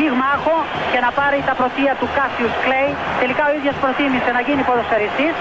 [0.00, 0.56] πυγμάχο
[0.92, 2.90] και να πάρει τα πρωτεία του Κάσιους Κλέη.
[3.22, 5.34] Τελικά ο ίδιος προτίμησε να γίνει ποδοσφαιριστής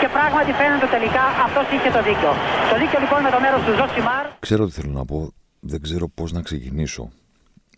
[0.00, 2.30] και πράγματι φαίνεται τελικά αυτός είχε το δίκιο.
[2.70, 4.24] Το δίκιο λοιπόν με το μέρος του Ζωσιμάρ.
[4.46, 5.18] Ξέρω τι θέλω να πω,
[5.72, 7.04] δεν ξέρω πώς να ξεκινήσω.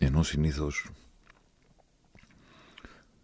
[0.07, 0.75] Ενώ συνήθως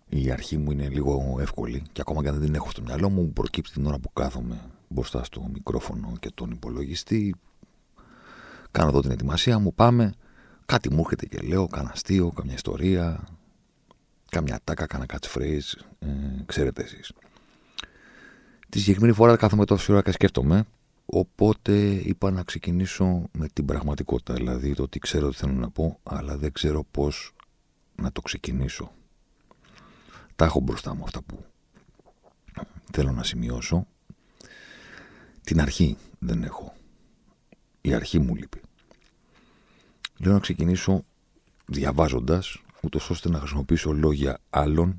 [0.10, 1.14] η αρχή μου είναι λίγο
[1.46, 4.10] εύκολη και ακόμα και αν δεν την έχω στο μυαλό μου, προκύπτει την ώρα που
[4.14, 7.36] κάθομαι μπροστά στο μικρόφωνο και τον υπολογιστή.
[8.72, 10.14] Κάνω εδώ την ετοιμασία μου, πάμε.
[10.68, 13.28] Κάτι μου έρχεται και λέω, κάνα αστείο, καμιά ιστορία,
[14.30, 16.08] καμιά τάκα, κάνα catchphrase, ε,
[16.46, 17.12] ξέρετε εσείς.
[18.70, 20.66] Τη συγκεκριμένη φορά κάθομαι τόση ώρα και σκέφτομαι,
[21.06, 26.00] οπότε είπα να ξεκινήσω με την πραγματικότητα, δηλαδή το τι ξέρω τι θέλω να πω,
[26.04, 27.36] αλλά δεν ξέρω πώς
[27.96, 28.92] να το ξεκινήσω.
[30.36, 31.46] Τα έχω μπροστά μου αυτά που
[32.92, 33.88] θέλω να σημειώσω.
[35.44, 36.74] Την αρχή δεν έχω.
[37.82, 38.62] Η αρχή μου λείπει.
[40.18, 41.04] Λέω να ξεκινήσω
[41.66, 44.98] διαβάζοντας, ούτως ώστε να χρησιμοποιήσω λόγια άλλων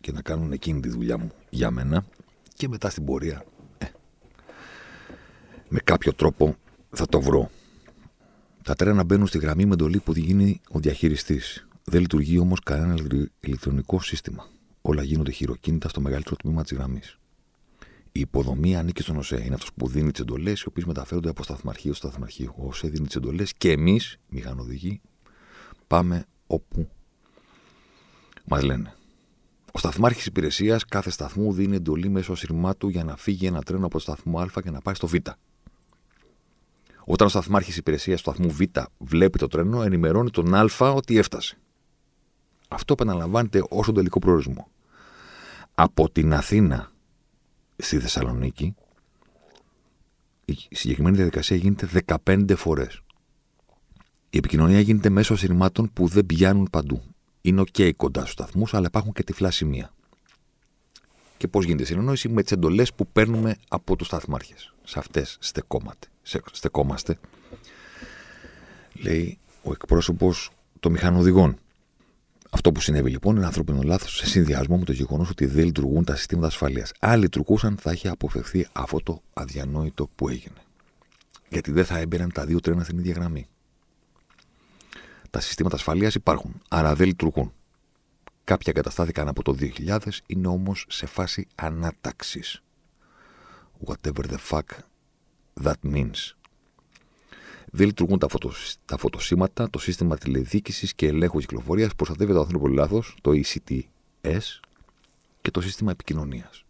[0.00, 2.04] και να κάνουν εκείνη τη δουλειά μου για μένα
[2.54, 3.44] και μετά στην πορεία
[3.78, 3.86] ε,
[5.68, 6.56] με κάποιο τρόπο
[6.90, 7.50] θα το βρω.
[8.62, 13.00] Τα τρένα μπαίνουν στη γραμμή με εντολή που γίνει ο διαχειριστής δεν λειτουργεί όμως κανένας
[13.40, 14.46] ηλεκτρονικός σύστημα.
[14.82, 17.18] Όλα γίνονται χειροκίνητα στο μεγαλύτερο τμήμα της γραμμής.
[18.12, 19.42] Η υποδομή ανήκει στον ΟΣΕ.
[19.44, 22.54] Είναι αυτός που δίνει τις εντολές, οι οποίες μεταφέρονται από σταθμαρχείο στο σταθμαρχείο.
[22.56, 25.00] Ο ΟΣΕ δίνει τις εντολές και εμείς, μηχανοδηγοί,
[25.86, 26.88] πάμε όπου
[28.44, 28.94] μας λένε.
[29.72, 33.94] Ο σταθμάρχης υπηρεσίας κάθε σταθμού δίνει εντολή μέσω ασυρμάτου για να φύγει ένα τρένο από
[33.94, 35.14] το σταθμό Α και να πάει στο Β.
[37.04, 38.60] Όταν ο σταθμάρχης υπηρεσίας του σταθμού Β
[38.98, 41.58] βλέπει το τρένο, ενημερώνει τον Α ότι έφτασε.
[42.68, 44.68] Αυτό επαναλαμβάνεται ω τον τελικό προορισμό.
[45.74, 46.89] Από την Αθήνα
[47.80, 48.74] στη Θεσσαλονίκη,
[50.44, 51.88] η συγκεκριμένη διαδικασία γίνεται
[52.26, 53.02] 15 φορές.
[54.30, 57.02] Η επικοινωνία γίνεται μέσω ασυρμάτων που δεν πιάνουν παντού.
[57.40, 59.92] Είναι OK κοντά στους σταθμούς, αλλά υπάρχουν και τυφλά σημεία.
[61.36, 64.74] Και πώς γίνεται η συνεννόηση; Με τις εντολές που παίρνουμε από τους σταθμάρχες.
[64.84, 65.36] Σε αυτές
[66.50, 67.18] στεκόμαστε.
[68.92, 71.58] Λέει ο εκπρόσωπος των μηχανοδηγών.
[72.50, 76.04] Αυτό που συνέβη λοιπόν είναι ανθρώπινο λάθος σε συνδυασμό με το γεγονός ότι δεν λειτουργούν
[76.04, 76.92] τα συστήματα ασφαλείας.
[77.00, 80.62] Αν λειτουργούσαν, θα είχε αποφευθεί αυτό το αδιανόητο που έγινε.
[81.48, 83.48] Γιατί δεν θα έμπαιναν τα δύο τρένα στην ίδια γραμμή.
[85.30, 87.52] Τα συστήματα ασφαλείας υπάρχουν, άρα δεν λειτουργούν.
[88.44, 92.62] Κάποια εγκαταστάθηκαν από το 2000, είναι όμως σε φάση ανάταξης.
[93.86, 94.62] Whatever the fuck
[95.62, 96.39] that means.
[97.70, 98.52] Δεν λειτουργούν τα, φωτο,
[98.84, 104.60] τα φωτοσύματα, το σύστημα τηλεδίκηση και ελέγχου κυκλοφορίας προστατεύει το ανθρώπινο λάθος, το ECTS
[105.40, 106.64] και το σύστημα επικοινωνίας.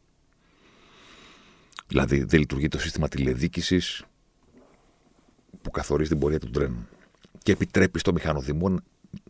[1.86, 3.80] Δηλαδή, δεν λειτουργεί το σύστημα τηλεδίκηση
[5.62, 6.88] που καθορίζει την πορεία του τρένου
[7.42, 8.78] και επιτρέπει στο μηχανοδηγό,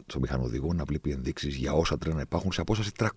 [0.07, 3.09] στο μηχανοδηγό να βλέπει ενδείξεις για όσα τρένα υπάρχουν σε απόσταση 300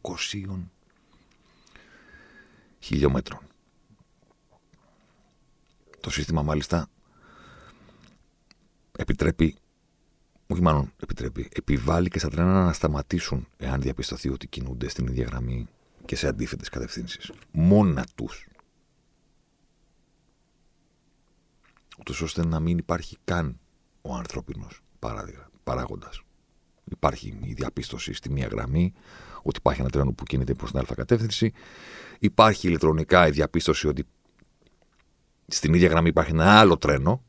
[2.80, 3.40] χιλιόμετρων.
[6.00, 6.88] Το σύστημα μάλιστα
[9.04, 9.56] επιτρέπει,
[10.48, 15.26] όχι μάλλον επιτρέπει, επιβάλλει και στα τρένα να σταματήσουν εάν διαπιστωθεί ότι κινούνται στην ίδια
[15.26, 15.68] γραμμή
[16.06, 17.32] και σε αντίθετες κατευθύνσεις.
[17.52, 18.48] Μόνα τους.
[22.00, 23.60] Ούτως ώστε να μην υπάρχει καν
[24.02, 24.82] ο ανθρώπινος
[25.64, 26.22] παράγοντας.
[26.92, 28.94] Υπάρχει η διαπίστωση στη μία γραμμή
[29.42, 31.52] ότι υπάρχει ένα τρένο που κινείται προς την α κατεύθυνση.
[32.20, 34.08] Υπάρχει ηλεκτρονικά η διαπίστωση ότι
[35.48, 37.24] στην ίδια γραμμή υπάρχει ένα άλλο τρένο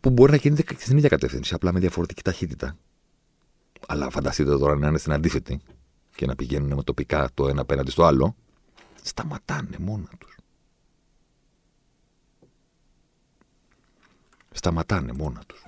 [0.00, 2.76] που μπορεί να κινείται και στην ίδια κατεύθυνση, απλά με διαφορετική ταχύτητα.
[3.88, 5.60] Αλλά φανταστείτε τώρα να είναι στην αντίθετη
[6.14, 8.36] και να πηγαίνουν με τοπικά το ένα απέναντι στο άλλο.
[9.02, 10.36] Σταματάνε μόνα τους.
[14.50, 15.64] Σταματάνε μόνα τους.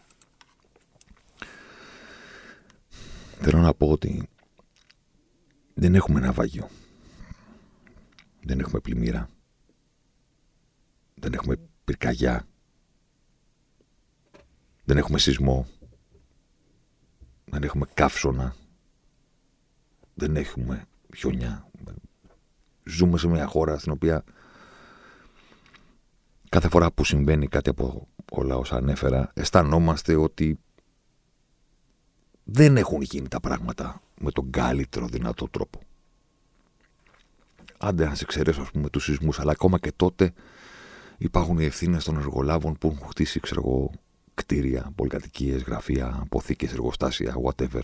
[3.41, 4.29] Θέλω να πω ότι
[5.75, 6.69] δεν έχουμε ναυάγιο.
[8.43, 9.29] Δεν έχουμε πλημμύρα.
[11.15, 12.47] Δεν έχουμε πυρκαγιά.
[14.85, 15.67] Δεν έχουμε σεισμό.
[17.45, 18.55] Δεν έχουμε καύσωνα.
[20.15, 20.85] Δεν έχουμε
[21.17, 21.71] χιονιά.
[22.85, 24.25] Ζούμε σε μια χώρα στην οποία
[26.49, 30.59] κάθε φορά που συμβαίνει κάτι από όλα όσα ανέφερα, αισθανόμαστε ότι
[32.45, 35.81] δεν έχουν γίνει τα πράγματα με τον καλύτερο δυνατό τρόπο.
[37.79, 40.33] Άντε να σε εξαιρέσω, ας πούμε, τους σεισμούς, αλλά ακόμα και τότε
[41.19, 43.91] υπάρχουν οι ευθύνες των εργολάβων που έχουν χτίσει, ξέρω εγώ,
[44.43, 47.81] κτίρια, πολυκατοικίες, γραφεία, αποθήκες, εργοστάσια, whatever,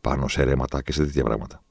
[0.00, 1.62] πάνω σε ρέματα και σε τέτοια πράγματα.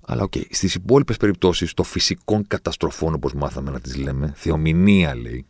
[0.00, 0.44] Αλλά OK, okay.
[0.50, 5.46] στις υπόλοιπες περιπτώσεις των φυσικών καταστροφών, όπως μάθαμε να τις λέμε, θεομηνία λέει,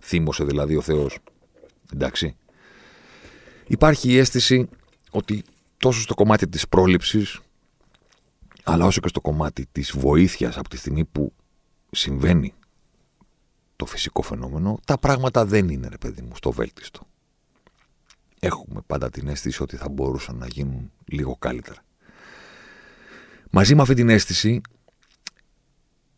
[0.00, 1.18] θύμωσε δηλαδή ο Θεός.
[1.92, 2.36] Εντάξει.
[3.66, 4.68] Υπάρχει η αίσθηση
[5.10, 5.44] ότι
[5.76, 7.40] τόσο στο κομμάτι της πρόληψης
[8.64, 11.32] αλλά όσο και στο κομμάτι της βοήθειας από τη στιγμή που
[11.90, 12.54] συμβαίνει
[13.82, 17.06] το φυσικό φαινόμενο, τα πράγματα δεν είναι, ρε παιδί μου, στο βέλτιστο.
[18.40, 21.84] Έχουμε πάντα την αίσθηση ότι θα μπορούσαν να γίνουν λίγο καλύτερα.
[23.50, 24.60] Μαζί με αυτή την αίσθηση,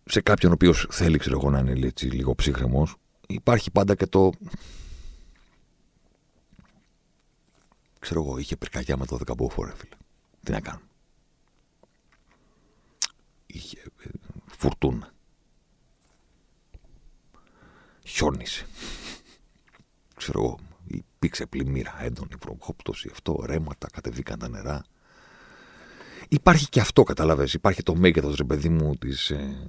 [0.05, 2.97] σε κάποιον ο οποίος θέλει, ξέρω εγώ, να είναι έτσι, λίγο ψύχρεμος,
[3.27, 4.31] υπάρχει πάντα και το.
[7.99, 9.97] Ξέρω εγώ, είχε πυρκαγιά με το 10 φίλε.
[10.43, 10.81] Τι να κάνω
[13.47, 14.09] είχε ε,
[14.47, 15.14] φουρτούνα.
[18.15, 18.67] Χιόνισε.
[20.17, 24.85] Ξέρω εγώ, υπήρξε πλημμύρα, έντονη προχόπτωση, αυτό, ρέματα, κατεβήκαν τα νερά.
[26.29, 27.55] Υπάρχει και αυτό, καταλαβες.
[27.55, 29.31] Υπάρχει το μέγεθος, ρε παιδί μου, της.
[29.31, 29.67] Ε,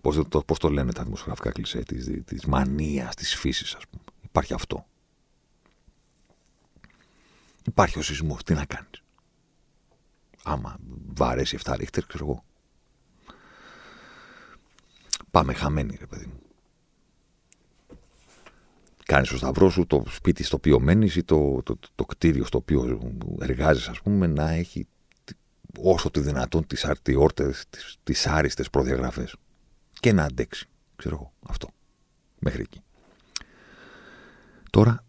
[0.00, 4.02] πώς, το, πώς το λένε τα δημοσιογραφικά κλισέ, της, της μανίας, της φύσης, ας πούμε.
[4.22, 4.86] Υπάρχει αυτό.
[7.66, 9.02] Υπάρχει ο σεισμός, τι να κάνεις.
[10.42, 10.76] Άμα
[11.14, 12.44] βαρέσει 7 ρίχτερ, ξέρω εγώ,
[15.30, 16.41] Πάμε χαμένοι, ρε παιδί μου.
[19.04, 22.58] Κάνεις το σταυρό σου, το σπίτι στο οποίο μένεις ή το, το, το, κτίριο στο
[22.58, 23.10] οποίο
[23.40, 24.86] εργάζεσαι, ας πούμε, να έχει
[25.80, 27.64] όσο το δυνατόν τις αρτιόρτες,
[28.02, 29.36] τις άριστες προδιαγραφές.
[30.00, 30.66] Και να αντέξει.
[30.96, 31.32] Ξέρω εγώ.
[31.42, 31.68] Αυτό.
[32.38, 32.82] Μέχρι εκεί.
[34.70, 35.04] Τώρα.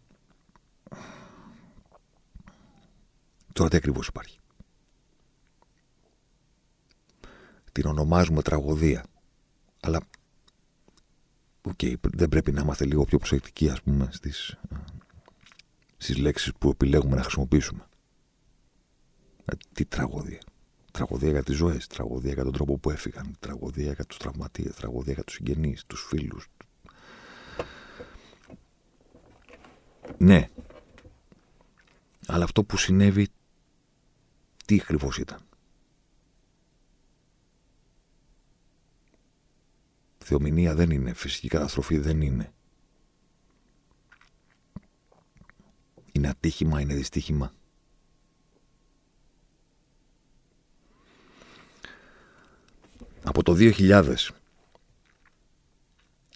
[3.53, 4.37] Τώρα τι ακριβώς υπάρχει.
[7.71, 9.05] Την ονομάζουμε τραγωδία.
[9.79, 9.99] Αλλά
[11.63, 14.75] okay, δεν πρέπει να είμαστε λίγο πιο προσεκτικοί ας πούμε στις, ε,
[15.97, 17.87] στις λέξεις που επιλέγουμε να χρησιμοποιήσουμε.
[19.45, 20.41] Ε, τι τραγωδία.
[20.91, 25.13] Τραγωδία για τις ζωές, τραγωδία για τον τρόπο που έφυγαν, τραγωδία για τους τραυματίες, τραγωδία
[25.13, 26.49] για τους συγγενείς, τους φίλους.
[30.17, 30.49] Ναι.
[32.27, 33.27] Αλλά αυτό που συνέβη,
[34.65, 35.39] τι ακριβώς ήταν.
[40.23, 42.53] Θεομηνία δεν είναι, φυσική καταστροφή δεν είναι.
[46.11, 47.53] Είναι ατύχημα, είναι δυστύχημα.
[53.23, 54.15] Από το 2000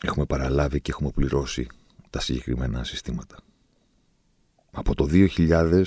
[0.02, 1.68] έχουμε παραλάβει και έχουμε πληρώσει
[2.10, 3.38] τα συγκεκριμένα συστήματα.
[4.72, 5.84] Από το 2000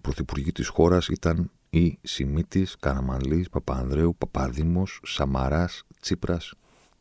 [0.00, 6.54] πρωθυπουργοί της χώρας ήταν η Σιμίτης, Καραμανλής, Παπανδρέου, Παπαδήμος, Σαμαράς, Τσίπρας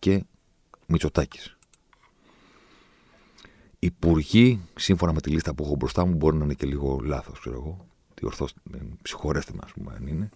[0.03, 0.23] και
[0.87, 1.57] Μητσοτάκης.
[3.79, 7.39] Υπουργοί, σύμφωνα με τη λίστα που έχω μπροστά μου, μπορεί να είναι και λίγο λάθος,
[7.39, 7.87] ξέρω εγώ.
[8.13, 10.29] Τι ορθώ, ε, συγχωρέστε με, ας πούμε, αν είναι.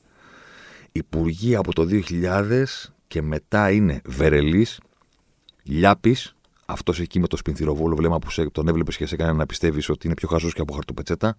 [0.92, 4.80] Υπουργοί από το 2000 και μετά είναι Βερελής,
[5.64, 6.36] Λιάπης,
[6.66, 10.06] αυτός εκεί με το σπινθυροβόλο βλέμμα που τον έβλεπες και σε έκανε να πιστεύεις ότι
[10.06, 11.38] είναι πιο χαζός και από χαρτοπετσέτα.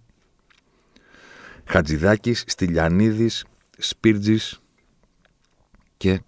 [1.65, 3.45] Χατζηδάκης, Στυλιανίδης,
[3.77, 4.61] Σπίρτζης
[5.97, 6.21] και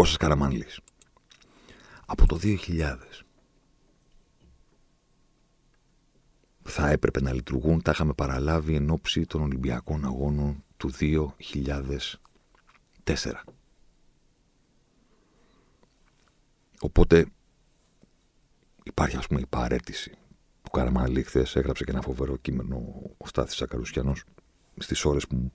[0.00, 0.80] Κώστας Καραμανλής.
[2.06, 2.96] Από το 2000
[6.62, 13.44] θα έπρεπε να λειτουργούν, τα είχαμε παραλάβει εν ώψη των Ολυμπιακών Αγώνων του 2004.
[16.80, 17.26] Οπότε
[18.82, 20.10] υπάρχει ας πούμε η παρέτηση
[20.62, 22.76] του Καραμανλή χθες έγραψε και ένα φοβερό κείμενο
[23.16, 24.24] ο Στάθης Σακαρουσιανός
[24.78, 25.52] στις ώρες που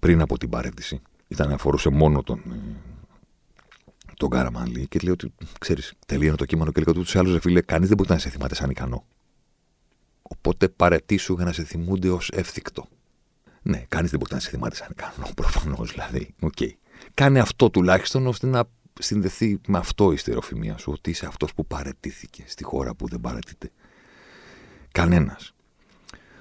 [0.00, 2.95] πριν από την παρέτηση ήταν αφορούσε μόνο τον ε,
[4.16, 7.60] τον Κάραμαν και λέει ότι ξέρεις, τελείωνε το κείμενο και λέει ότι του άλλου φίλε,
[7.60, 9.06] κανείς δεν μπορεί να σε θυμάται σαν ικανό.
[10.22, 12.88] Οπότε παρετήσου για να σε θυμούνται ως εύθυκτο.
[13.62, 16.34] Ναι, κανείς δεν μπορεί να σε θυμάται σαν ικανό, προφανώς δηλαδή.
[16.40, 16.70] Okay.
[17.14, 18.64] Κάνε αυτό τουλάχιστον ώστε να
[19.00, 23.20] συνδεθεί με αυτό η στερεοφημία σου, ότι είσαι αυτός που παρετήθηκε στη χώρα που δεν
[23.20, 23.70] παρετείται.
[24.92, 25.54] Κανένας.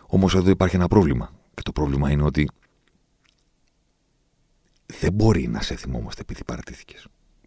[0.08, 1.34] Όμως εδώ υπάρχει ένα πρόβλημα.
[1.54, 2.50] Και το πρόβλημα είναι ότι
[4.86, 6.96] δεν μπορεί να σε θυμόμαστε επειδή παρατήθηκε.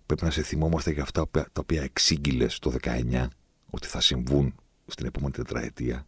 [0.08, 3.26] Πρέπει να σε θυμόμαστε για αυτά τα οποία εξήγηλες το 19
[3.70, 4.54] ότι θα συμβούν
[4.86, 6.06] στην επόμενη τετραετία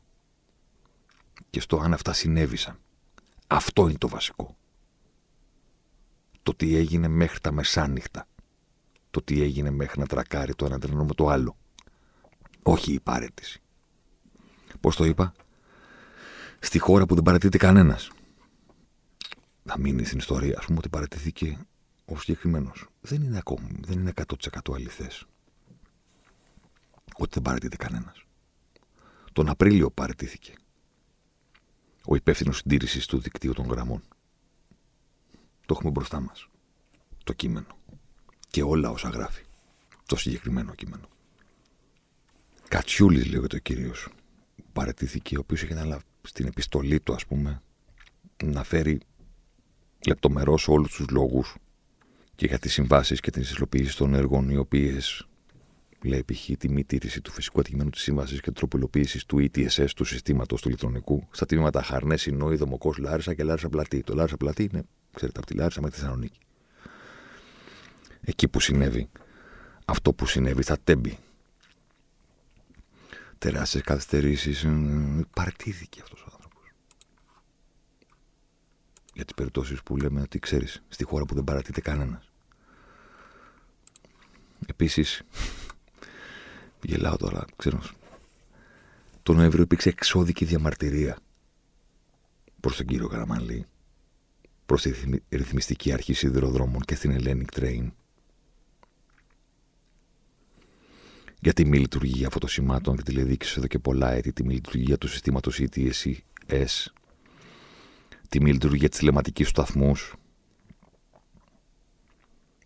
[1.51, 2.79] και στο αν αυτά συνέβησαν.
[3.47, 4.57] Αυτό είναι το βασικό.
[6.43, 8.27] Το τι έγινε μέχρι τα μεσάνυχτα.
[9.11, 11.57] Το τι έγινε μέχρι να τρακάρει το ένα τρένο με το άλλο.
[12.63, 13.61] Όχι η παρέτηση.
[14.81, 15.35] Πώς το είπα;
[16.59, 18.11] Στη χώρα που δεν παρατείται κανένας.
[19.65, 21.59] Θα μείνει στην ιστορία, ας πούμε, ότι παρατηθήκε
[22.05, 25.27] ο συγκεκριμένος δεν είναι ακόμη, δεν είναι 100% αληθές.
[27.17, 28.25] Ότι δεν παρατείται κανένας.
[29.33, 30.55] Τον Απρίλιο παρατήθηκε
[32.05, 34.03] ο υπεύθυνος συντήρησης του δικτύου των γραμμών.
[35.67, 36.49] Το έχουμε μπροστά μας.
[37.25, 37.79] Το κείμενο.
[38.51, 39.45] Και όλα όσα γράφει.
[40.07, 41.09] Το συγκεκριμένο κείμενο.
[42.69, 43.95] Κατσιούλης, λέγεται ο κύριο.
[44.73, 47.63] Παρατήθηκε, ο οποίος είχε αναλάβει στην επιστολή του, ας πούμε,
[48.45, 49.01] να φέρει
[50.07, 51.57] λεπτομερώς όλους τους λόγους
[52.41, 55.27] και για τις συμβάσεις και την υλοποίηση των έργων οι οποίες
[56.03, 56.51] λέει π.χ.
[56.59, 60.69] τη μη τήρηση του φυσικού αντικειμένου της σύμβασης και τροποποίηση του ETSS του συστήματος του
[60.69, 64.03] ηλεκτρονικού στα τμήματα Χαρνές, Ινόη, Δομοκός, Λάρισα και Λάρισα Πλατή.
[64.03, 64.83] Το Λάρισα Πλατή είναι,
[65.15, 66.39] ξέρετε, από τη Λάρισα μέχρι τη Θεσσαλονίκη.
[68.21, 69.09] Εκεί που συνέβη
[69.85, 71.19] αυτό που συνέβη στα Τέμπη.
[73.39, 74.67] Τεράστιες καθυστερήσεις.
[75.35, 76.73] Παρατήθηκε αυτός ο άνθρωπος.
[79.15, 82.30] Για τις περιπτώσεις που λέμε ότι ξέρεις, στη χώρα που δεν παρατείται κανένας.
[84.67, 85.23] Επίσης,
[86.83, 87.83] Γελάω τώρα, ξέρω.
[89.23, 91.19] Το Νοέμβριο υπήρξε εξώδικη διαμαρτυρία
[92.61, 93.65] προς τον κύριο Καραμαλή,
[94.67, 94.93] προς τη
[95.29, 97.91] ρυθμιστική αρχή σιδηροδρόμων και στην Hellenic Train
[101.41, 105.09] για τη μη λειτουργία φωτοσημάτων και τηλεδίκηση εδώ και πολλά έτη, τη μη λειτουργία του
[105.09, 106.15] συστήματος ETS,
[108.29, 110.15] τη μη λειτουργία της τηλεματικής σταθμούς,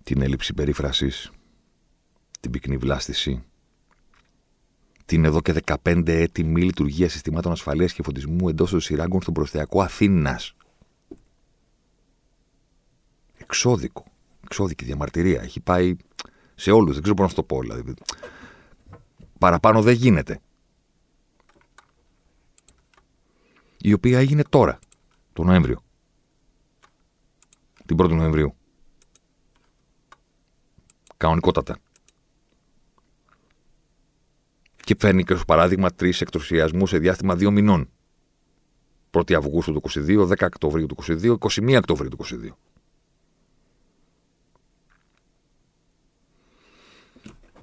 [0.02, 1.30] την έλλειψη περίφρασης,
[2.44, 3.44] την πυκνή βλάστηση,
[5.04, 9.34] την εδώ και 15 έτη μη λειτουργία συστημάτων ασφαλείας και φωτισμού εντός των σειράγκων στον
[9.34, 10.56] προστιακό Αθήνας.
[13.36, 14.04] Εξώδικο.
[14.44, 15.42] Εξώδικη διαμαρτυρία.
[15.42, 15.96] Έχει πάει
[16.54, 16.92] σε όλους.
[16.92, 17.60] Δεν ξέρω πώς να το πω.
[17.60, 17.94] Δηλαδή.
[19.38, 20.40] Παραπάνω δεν γίνεται.
[23.78, 24.78] Η οποία έγινε τώρα,
[25.32, 25.82] το Νοέμβριο.
[27.86, 28.54] Την 1η Νοεμβρίου.
[31.16, 31.78] Κανονικότατα
[34.84, 37.88] και φέρνει και ως παράδειγμα τρεις εκτροσιασμού σε διάστημα δύο μηνών.
[39.10, 42.50] 1η Αυγούστου του 22, 10 Οκτωβρίου του 22, 21 Οκτωβρίου του 22.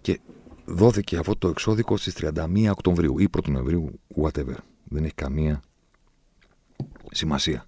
[0.01, 0.19] Και
[0.65, 4.55] δόθηκε αυτό το εξώδικο στις 31 Οκτωβρίου ή 1 Νοεμβρίου, whatever.
[4.83, 5.61] Δεν έχει καμία
[7.11, 7.65] σημασία.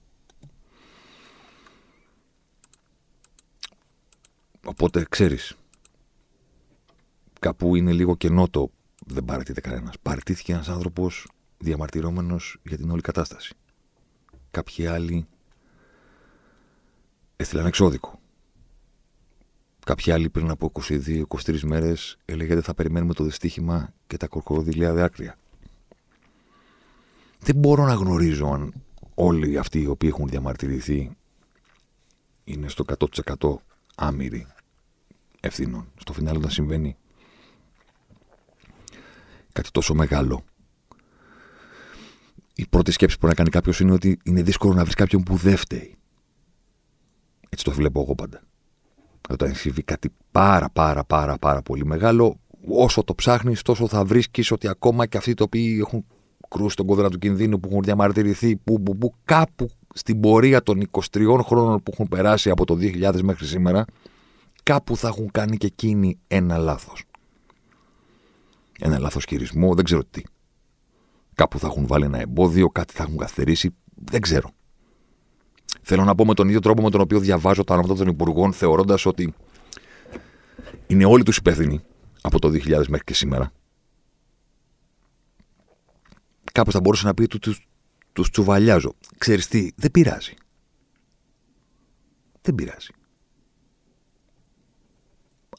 [4.66, 5.56] Οπότε ξέρεις,
[7.40, 8.72] κάπου είναι λίγο κενό το
[9.06, 9.96] δεν παρατείται κανένας.
[10.02, 13.56] Παρατήθηκε ένας άνθρωπος διαμαρτυρόμενος για την όλη κατάσταση.
[14.52, 15.28] Κάποιοι άλλοι
[17.36, 18.20] έστειλαν εξώδικο.
[19.86, 25.38] Κάποιοι άλλοι πριν από 22-23 μέρες έλεγε θα περιμένουμε το δυστύχημα και τα κορκοδιλιά δάκρυα.
[27.40, 28.74] Δεν μπορώ να γνωρίζω αν
[29.14, 31.12] όλοι αυτοί οι οποίοι έχουν διαμαρτυρηθεί
[32.44, 32.86] είναι στο
[33.40, 33.56] 100%
[33.96, 34.48] άμυροι
[35.40, 35.92] ευθύνων.
[36.00, 36.98] Στο φινάλε όταν συμβαίνει
[39.54, 40.44] κάτι τόσο μεγάλο.
[42.56, 45.24] Η πρώτη σκέψη που μπορεί να κάνει κάποιος είναι ότι είναι δύσκολο να βρεις κάποιον
[45.24, 45.96] που δεν φταίει.
[47.50, 48.42] Έτσι το βλέπω εγώ πάντα.
[49.30, 54.52] Όταν συμβεί κάτι πάρα πάρα πάρα πάρα πολύ μεγάλο, όσο το ψάχνεις, τόσο θα βρίσκεις
[54.52, 56.06] ότι ακόμα και αυτοί οι οποίοι έχουν
[56.50, 60.90] κρούσει τον κόδωνα του κινδύνου, που έχουν διαμαρτυρηθεί, που, που, που κάπου στην πορεία των
[60.92, 63.86] 23 χρόνων που έχουν περάσει από το 2000 μέχρι σήμερα,
[64.64, 67.04] κάπου θα έχουν κάνει και εκείνοι ένα λάθος
[68.80, 70.22] ένα λάθος χειρισμό, δεν ξέρω τι.
[71.36, 74.50] Κάπου θα έχουν βάλει ένα εμπόδιο, κάτι θα έχουν καθυστερήσει, δεν ξέρω.
[75.82, 78.54] Θέλω να πω με τον ίδιο τρόπο με τον οποίο διαβάζω τα ονόματα των υπουργών,
[78.54, 79.34] θεωρώντας ότι
[80.88, 81.82] είναι όλοι τους υπεύθυνοι
[82.22, 83.52] από το 2000 μέχρι και σήμερα.
[86.52, 87.40] Κάπως θα μπορούσε να πει του
[88.14, 88.94] τους τσουβαλιάζω.
[89.18, 90.34] Ξέρεις τι, δεν πειράζει.
[92.42, 92.92] Δεν πειράζει.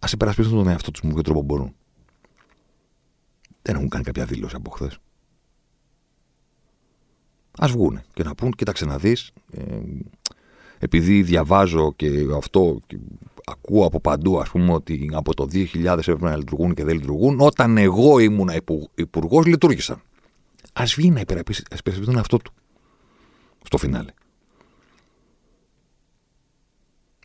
[0.00, 1.74] Α υπερασπίσουν τον εαυτό τους με ποιο τρόπο μπορούν
[3.66, 4.98] δεν έχουν κάνει κάποια δήλωση από χθες.
[7.58, 9.32] Α βγούνε και να πούν, κοίταξε να δεις.
[9.50, 9.78] Ε,
[10.78, 12.98] επειδή διαβάζω και αυτό και
[13.44, 17.40] ακούω από παντού, ας πούμε, ότι από το 2000 έπρεπε να λειτουργούν και δεν λειτουργούν,
[17.40, 18.50] όταν εγώ ήμουν
[18.94, 20.02] υπουργός, λειτουργήσαν.
[20.72, 22.52] Α βγει να υπερασπιστεί τον εαυτό του.
[23.62, 24.12] Στο φινάλε.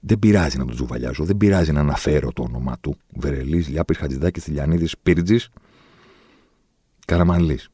[0.02, 2.98] Δεν πειράζει να τον τζουβαλιάζω, δεν πειράζει να αναφέρω το όνομά του.
[3.10, 5.38] Βερελής, Λιάπης, Χατζηδάκης, Θηλιανίδης, Πύρτζη,
[7.10, 7.70] Καραμανλής.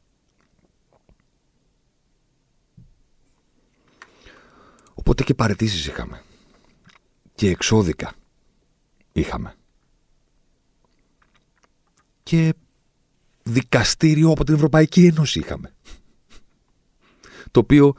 [4.93, 6.21] Οπότε και παρετήσεις είχαμε.
[7.35, 8.13] Και εξώδικα
[9.11, 9.55] είχαμε.
[12.23, 12.53] Και
[13.43, 15.73] δικαστήριο από την Ευρωπαϊκή Ένωση είχαμε.
[17.51, 17.93] Το οποίο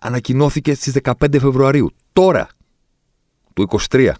[0.00, 1.90] ανακοινώθηκε στις 15 Φεβρουαρίου.
[2.12, 2.48] Τώρα,
[3.54, 4.12] του 23.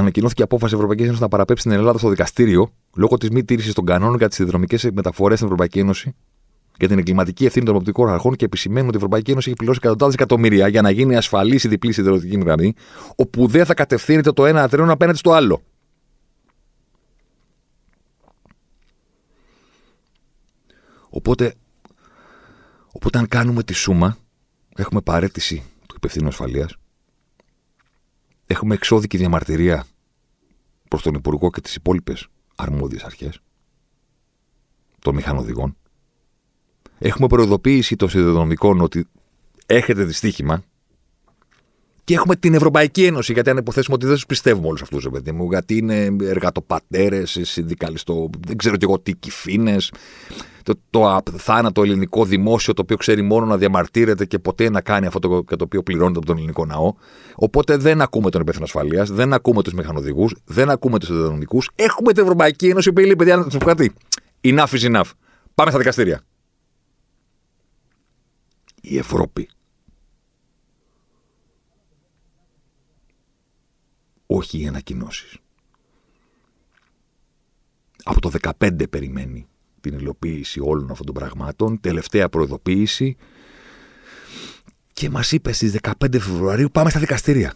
[0.00, 3.84] Ανακοινώθηκε απόφαση Ευρωπαϊκής Ένωσης να παραπέψει την Ελλάδα στο δικαστήριο λόγω της μη τήρησης των
[3.84, 6.14] κανόνων για τις συνδρομικές μεταφορές στην Ευρωπαϊκή Ένωση
[6.78, 9.78] για την εγκληματική ευθύνη των οπτικών αρχών και επισημαίνουν ότι η Ευρωπαϊκή Ένωση έχει πληρώσει
[9.82, 12.74] εκατοντάδες εκατομμύρια για να γίνει ασφαλής η διπλή σιδηροδρομική γραμμή,
[13.16, 15.62] όπου δεν θα κατευθύνεται το ένα τρένο απέναντι στο άλλο.
[21.08, 21.54] Οπότε,
[22.92, 24.16] οπότε αν κάνουμε τη σούμα,
[24.76, 26.76] έχουμε παρέτηση του υπευθύνου ασφαλείας,
[28.46, 29.86] έχουμε εξώδικη διαμαρτυρία
[30.88, 33.40] προς τον Υπουργό και τις υπόλοιπες αρμόδιες αρχές
[34.98, 35.76] των μηχανοδηγών.
[36.98, 39.08] Έχουμε προειδοποίηση των σιδηροδρομικών ότι
[39.66, 40.62] έχετε δυστύχημα.
[42.06, 45.32] Και έχουμε την Ευρωπαϊκή Ένωση, γιατί αν υποθέσουμε ότι δεν τους πιστεύουμε όλους αυτούς, παιδί
[45.32, 49.76] μου, γιατί είναι εργατοπατέρες, συνδικαλιστό, δεν ξέρω κι εγώ τι κυφίνε,
[50.62, 55.06] το, το θάνατο ελληνικό δημόσιο, το οποίο ξέρει μόνο να διαμαρτύρεται και ποτέ να κάνει
[55.06, 56.94] αυτό το, το οποίο πληρώνεται από τον ελληνικό ναό.
[57.34, 61.60] Οπότε δεν ακούμε τον υπεύθυνο ασφαλείας, δεν ακούμε τους μηχανοδηγούς, δεν ακούμε τους ιδεονομικού.
[61.74, 63.92] Έχουμε την Ευρωπαϊκή Ένωση που λέει: Παιδιά, να σα πω κάτι.
[64.40, 65.10] Enough is enough.
[65.54, 66.20] Πάμε στα δικαστήρια.
[68.80, 69.48] Η Ευρώπη.
[74.26, 75.36] Όχι οι ανακοινώσεις.
[78.04, 79.46] Από το 15 περιμένει
[79.80, 81.80] την υλοποίηση όλων αυτών των πραγμάτων.
[81.80, 83.16] Τελευταία προειδοποίηση.
[84.92, 87.54] Και μας είπε στις 15 Φεβρουαρίου πάμε στα δικαστήρια.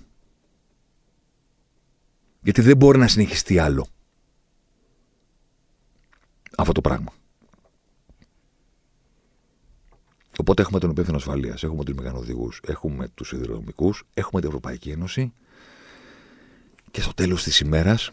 [2.42, 3.86] Γιατί δεν μπορεί να συνεχιστεί άλλο
[6.56, 7.12] αυτό το πράγμα.
[10.38, 15.32] Οπότε έχουμε τον υπεύθυνο ασφαλείας, έχουμε τους μηχανοδηγού, έχουμε τους σιδηροδρομικού, έχουμε την Ευρωπαϊκή Ένωση
[16.90, 18.10] και στο τέλος της ημέρας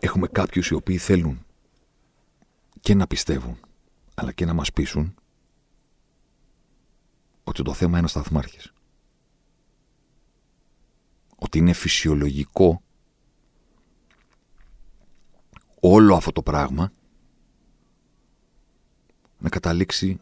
[0.00, 1.46] έχουμε κάποιους οι οποίοι θέλουν
[2.80, 3.58] και να πιστεύουν,
[4.14, 5.14] αλλά και να μας πείσουν
[7.44, 8.72] ότι το θέμα είναι ο σταθμάρχης.
[11.36, 12.82] Ότι είναι φυσιολογικό
[15.80, 16.92] όλο αυτό το πράγμα
[19.38, 20.20] να καταλήξει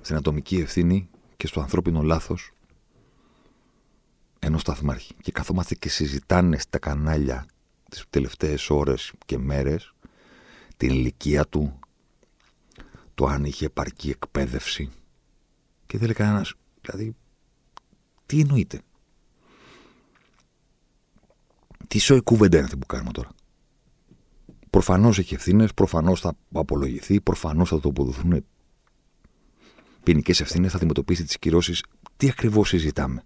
[0.00, 2.52] στην ατομική ευθύνη και στο ανθρώπινο λάθος
[4.38, 5.14] ενός σταθμάρχη.
[5.22, 7.46] Και καθόμαστε και συζητάνε στα κανάλια
[7.90, 9.92] τις τελευταίες ώρες και μέρες
[10.76, 11.78] την ηλικία του,
[13.14, 14.90] το αν είχε επαρκή εκπαίδευση.
[15.86, 16.54] Και δεν λέει κανένας.
[16.80, 17.16] Δηλαδή,
[18.26, 18.80] τι εννοείται;
[21.88, 23.30] Τι σοϊ κουβέντα είναι αυτή που κάνουμε τώρα;
[24.70, 28.44] Προφανώς έχει ευθύνες, προφανώς θα απολογηθεί, προφανώς θα το αποδοθούν
[30.02, 31.84] ποινικές ευθύνες, θα αντιμετωπίσει τις κυρώσεις.
[32.16, 33.24] Τι ακριβώς συζητάμε;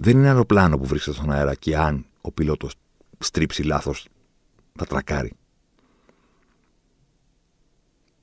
[0.00, 2.74] Δεν είναι αεροπλάνο που βρίσκεται στον αέρα και αν ο πιλότος
[3.18, 4.08] στρίψει λάθος
[4.76, 5.32] θα τρακάρει.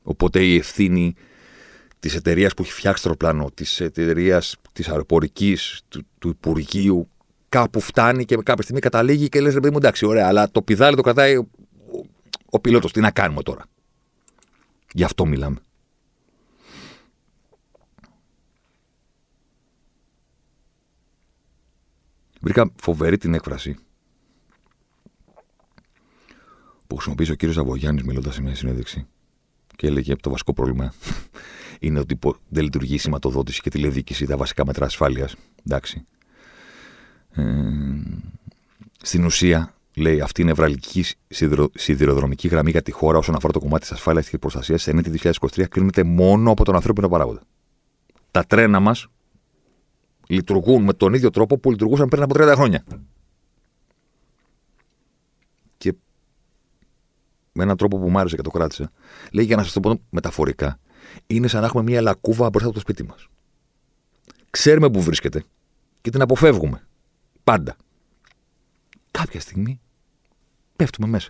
[0.03, 1.15] Οπότε η ευθύνη
[1.99, 7.09] της εταιρείας που έχει φτιάξει το αεροπλάνο, της εταιρείας της αεροπορικής, του, του Υπουργείου,
[7.49, 10.61] κάπου φτάνει και κάποια στιγμή καταλήγει και λες: Ρε παιδί μου, εντάξει, ωραία, αλλά το
[10.61, 11.47] πιδάλι το κρατάει ο,
[12.49, 12.91] ο πιλότος.
[12.91, 13.65] Τι να κάνουμε τώρα;
[14.93, 15.57] Γι' αυτό μιλάμε.
[22.45, 23.75] Βρήκα φοβερή την έκφραση
[26.87, 29.07] που χρησιμοποίησε ο κύριος Ζαβογιάννη μιλώντας σε μια συνέντευξη
[29.75, 30.93] και έλεγε το βασικό πρόβλημα
[31.79, 35.35] είναι ότι δεν λειτουργεί η σηματοδότηση και τηλεδιοίκηση, τα βασικά μέτρα ασφάλειας.
[35.67, 36.05] Εντάξει.
[37.31, 37.43] Ε,
[39.01, 43.59] στην ουσία, λέει, αυτή η νευραλική σιδηρο, σιδηροδρομική γραμμή για τη χώρα όσον αφορά το
[43.59, 47.41] κομμάτι της ασφάλειας και προστασίας σε ενέτη 2023 κρίνεται μόνο από τον ανθρώπινο παράγοντα.
[48.31, 49.07] Τα τρένα μας
[50.27, 52.83] λειτουργούν με τον ίδιο τρόπο που λειτουργούσαν πριν από 30 χρόνια.
[57.55, 58.91] με έναν τρόπο που μου άρεσε και το κράτησα.
[59.31, 60.79] Λέει για να σας το πω μεταφορικά.
[61.27, 63.27] Είναι σαν να έχουμε μια λακκούβα μπροστά από το σπίτι μας.
[64.49, 65.43] Ξέρουμε που βρίσκεται
[66.01, 66.87] και την αποφεύγουμε.
[67.43, 67.75] Πάντα.
[69.11, 69.79] Κάποια στιγμή
[70.75, 71.29] πέφτουμε μέσα.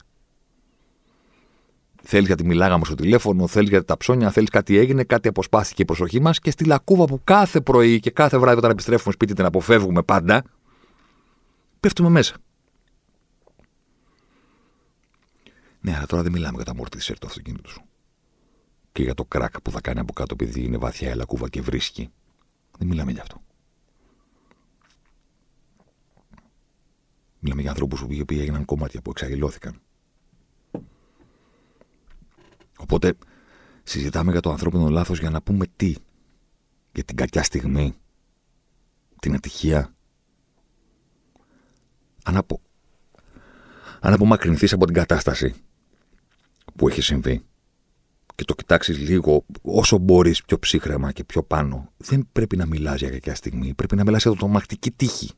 [2.07, 5.85] Θέλεις γιατί μιλάγαμε στο τηλέφωνο, θέλεις γιατί τα ψώνια, θέλεις κάτι έγινε, κάτι αποσπάστηκε η
[5.85, 9.45] προσοχή μας και στη λακκούβα που κάθε πρωί και κάθε βράδυ όταν επιστρέφουμε σπίτι την
[9.45, 10.43] αποφεύγουμε πάντα,
[11.79, 12.35] πέφτουμε μέσα.
[15.81, 17.81] Ναι, αλλά τώρα δεν μιλάμε για τα αμορτισέρ του αυτοκίνητου σου.
[18.91, 21.61] Και για το κράκ που θα κάνει από κάτω επειδή είναι βαθιά η λακκούβα και
[21.61, 22.09] βρίσκει.
[22.77, 23.41] Δεν μιλάμε για αυτό.
[27.39, 29.79] Μιλάμε για ανθρώπους που οποίοι έγιναν κομμάτια που εξαγγελώθηκαν.
[32.77, 33.13] Οπότε
[33.83, 35.95] συζητάμε για το ανθρώπινο λάθος για να πούμε τι.
[36.91, 37.95] Για την κακιά στιγμή.
[39.19, 39.95] Την ατυχία.
[42.23, 42.61] Αν, απο...
[43.99, 45.53] Αν απομακρυνθείς από την κατάσταση
[46.75, 47.45] που έχει συμβεί
[48.35, 52.99] και το κοιτάξεις λίγο, όσο μπορείς πιο ψύχρεμα και πιο πάνω, δεν πρέπει να μιλάς
[52.99, 53.73] για κακιά στιγμή.
[53.73, 55.31] Πρέπει να μιλάς για τρομακτική τύχη.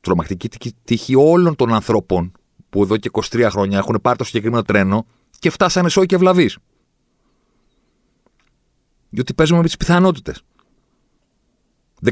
[0.00, 2.32] Τρομακτική τύχη όλων των ανθρώπων
[2.70, 5.06] που εδώ και 23 χρόνια έχουν πάρει το συγκεκριμένο τρένο
[5.42, 6.58] και φτάσανε σόι και βλαβείς.
[9.10, 10.42] Διότι παίζουμε με τις πιθανότητες.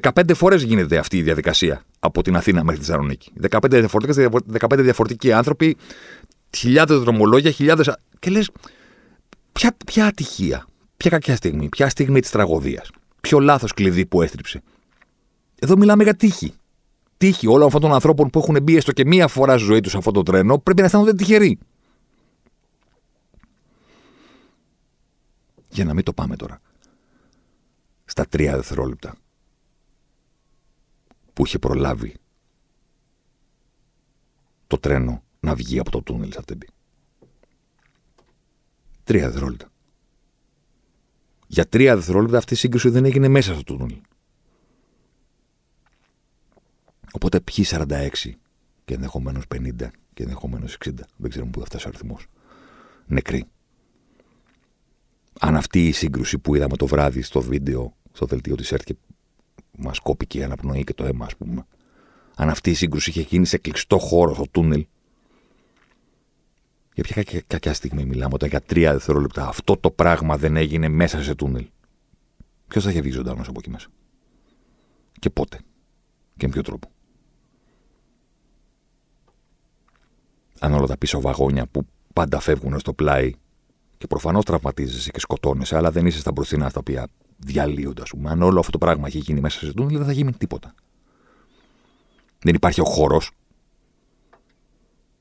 [0.01, 3.33] 15 φορές γίνεται αυτή η διαδικασία από την Αθήνα μέχρι τη Θεσσαλονίκη.
[3.51, 4.29] 15 διαφορετικές,
[4.61, 5.77] 15 διαφορετικοί άνθρωποι,
[6.57, 7.97] χιλιάδες δρομολόγια, χιλιάδες.
[8.19, 8.51] Και λες,
[9.53, 10.67] ποια, ποια ατυχία,
[10.97, 12.91] ποια κακιά στιγμή, ποια στιγμή της τραγωδίας,
[13.21, 14.63] ποιο λάθος κλειδί που έστριψε.
[15.59, 16.55] Εδώ μιλάμε για τύχη.
[17.17, 19.91] Τύχη όλων αυτών των ανθρώπων που έχουν μπει έστω και μία φορά στη ζωή τους
[19.91, 21.59] σε αυτό το τρένο πρέπει να αισθάνονται τυχεροί.
[25.71, 26.61] Για να μην το πάμε τώρα.
[28.05, 29.17] Στα τρία δευτερόλεπτα
[31.33, 32.17] που είχε προλάβει
[34.67, 36.69] το τρένο να βγει από το τούνελ Σατέμπη.
[39.05, 39.69] Τρία δευτερόλεπτα.
[41.47, 44.01] Για τρία δευτερόλεπτα αυτή η σύγκρουση δεν έγινε μέσα στο τούνελ.
[47.13, 48.09] Οπότε ποιοι 46
[48.85, 49.73] και ενδεχομένως 50
[50.15, 52.27] και ενδεχομένως 60, δεν ξέρουμε πού θα φτάσει ο αριθμός.
[53.07, 53.47] Νεκροί.
[55.43, 58.97] Αν αυτή η σύγκρουση που είδαμε το βράδυ στο βίντεο, στο δελτίο της ΕΡΤ και
[59.79, 61.67] μας κόπηκε η αναπνοή και το αίμα, ας πούμε.
[62.35, 64.87] Αν αυτή η σύγκρουση είχε γίνει σε κλειστό χώρο, στο τούνελ.
[66.95, 71.23] Για ποια κακιά στιγμή μιλάμε, όταν για τρία δευτερόλεπτα αυτό το πράγμα δεν έγινε μέσα
[71.23, 71.69] σε τούνελ.
[72.69, 73.89] Ποιος θα είχε βγει ζωντανός από εκεί μέσα;
[75.19, 75.59] Και πότε;
[76.37, 76.91] Και με ποιο τρόπο;
[80.59, 83.35] Αν όλα τα πίσω βαγόνια που πάντα φεύγουν στο πλάι
[84.01, 88.31] και προφανώς τραυματίζεσαι και σκοτώνεσαι, αλλά δεν είσαι στα μπροστινά τα οποία διαλύονται, ας πούμε.
[88.31, 90.75] Αν όλο αυτό το πράγμα έχει γίνει μέσα σε τούνελ, δεν θα γίνει τίποτα.
[92.39, 93.31] Δεν υπάρχει ο χώρος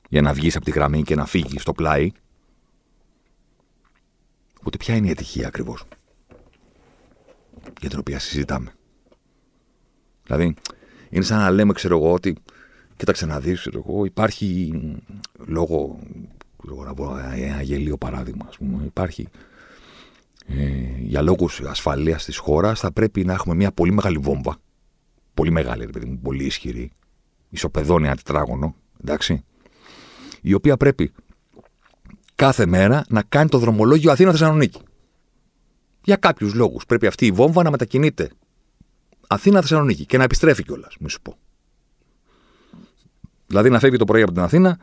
[0.08, 2.12] για να βγεις από τη γραμμή και να φύγεις στο πλάι.
[4.58, 5.84] Οπότε ποια είναι η ατυχία ακριβώς
[7.80, 8.72] για την οποία συζητάμε;
[10.24, 10.54] Δηλαδή,
[11.10, 12.36] είναι σαν να λέμε, ξέρω εγώ, ότι
[12.96, 14.72] κοίταξε να δεις, ξέρω εγώ, υπάρχει
[15.46, 15.98] λόγω.
[16.62, 18.84] Λόγω να πω ένα γελίο παράδειγμα, ας πούμε.
[18.84, 19.28] Υπάρχει
[20.46, 24.56] ε, για λόγους ασφαλείας της χώρας θα πρέπει να έχουμε μια πολύ μεγάλη βόμβα.
[25.34, 26.90] Πολύ μεγάλη, ρε παιδί μου, πολύ ισχυρή.
[27.48, 29.44] Ισοπεδώνει τετράγωνο, εντάξει.
[30.40, 31.12] Η οποία πρέπει
[32.34, 34.80] κάθε μέρα να κάνει το δρομολόγιο Αθήνα-Θεσσαλονίκη.
[36.04, 38.30] Για κάποιους λόγους πρέπει αυτή η βόμβα να μετακινείται
[39.26, 41.36] Αθήνα-Θεσσαλονίκη και να επιστρέφει κιόλας, μη σου πω.
[43.46, 44.78] Δηλαδή να φεύγει το πρωί από την Αθήνα,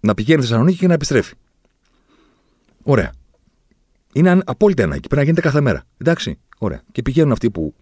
[0.00, 1.34] να πηγαίνει Θεσσαλονίκη και να επιστρέφει.
[2.82, 3.12] Ωραία.
[4.12, 5.00] Είναι απόλυτα ανάγκη.
[5.00, 5.84] Πρέπει να γίνεται κάθε μέρα.
[5.98, 6.38] Εντάξει.
[6.58, 6.82] Ωραία.
[6.92, 7.74] Και πηγαίνουν αυτοί που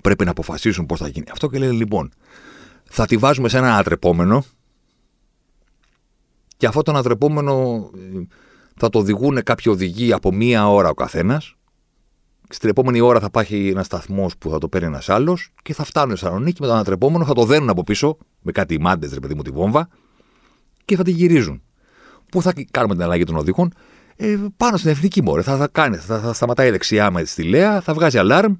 [0.00, 1.26] πρέπει να αποφασίσουν πώς θα γίνει.
[1.32, 2.12] Αυτό και λένε λοιπόν,
[2.84, 4.44] θα τη βάζουμε σε ένα ανατρεπόμενο
[6.56, 8.26] και αυτό το ανατρεπόμενο ε,
[8.76, 11.54] θα το οδηγούν κάποιοι οδηγοί από μία ώρα ο καθένας.
[12.48, 15.84] Στην επόμενη ώρα θα υπάρχει ένας σταθμός που θα το παίρνει ένας άλλος και θα
[15.84, 19.20] φτάνουν σε Θεσσαλονίκη με το ανατρεπόμενο, θα το δένουν από πίσω με κάτι μάντες, ρε
[19.20, 19.88] παιδί μου, τη βόμβα
[20.84, 21.62] και θα τη γυρίζουν.
[22.30, 23.74] Πού θα κάνουμε την αλλαγή των οδηγών,
[24.16, 25.48] ε, πάνω στην εθνική μόρφη.
[25.48, 28.54] Θα, θα, κάνει, θα, θα σταματάει δεξιά με τη Λέα, θα βγάζει αλάρμ,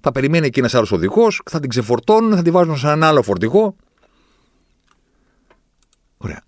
[0.00, 3.22] θα περιμένει εκεί ένας άλλος οδηγός, θα την ξεφορτώνουν, θα τη βάζουν σε έναν άλλο
[3.22, 3.76] φορτηγό.
[6.16, 6.42] Ωραία.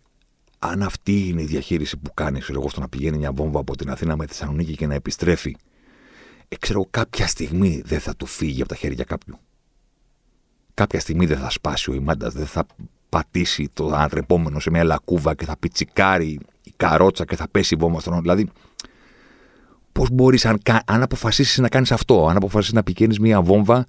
[0.59, 3.91] Αν αυτή είναι η διαχείριση που κάνεις, εγώ, στο να πηγαίνει μια βόμβα από την
[3.91, 5.57] Αθήνα με τη Θεσσαλονίκη και να επιστρέφει,
[6.49, 9.39] ε, ξέρω, κάποια στιγμή δεν θα του φύγει από τα χέρια κάποιου.
[10.75, 12.67] Κάποια στιγμή δεν θα σπάσει ο ημάντα, δεν θα
[13.11, 17.77] πατήσει το ανατρεπόμενο σε μια λακκούβα και θα πιτσικάρει η καρότσα και θα πέσει η
[17.81, 18.49] βόμβα στον Δηλαδή,
[19.93, 23.87] πώς μπορείς, αν, αν αποφασίσεις να κάνεις αυτό, αν αποφασίσεις να πηγαίνεις μια βόμβα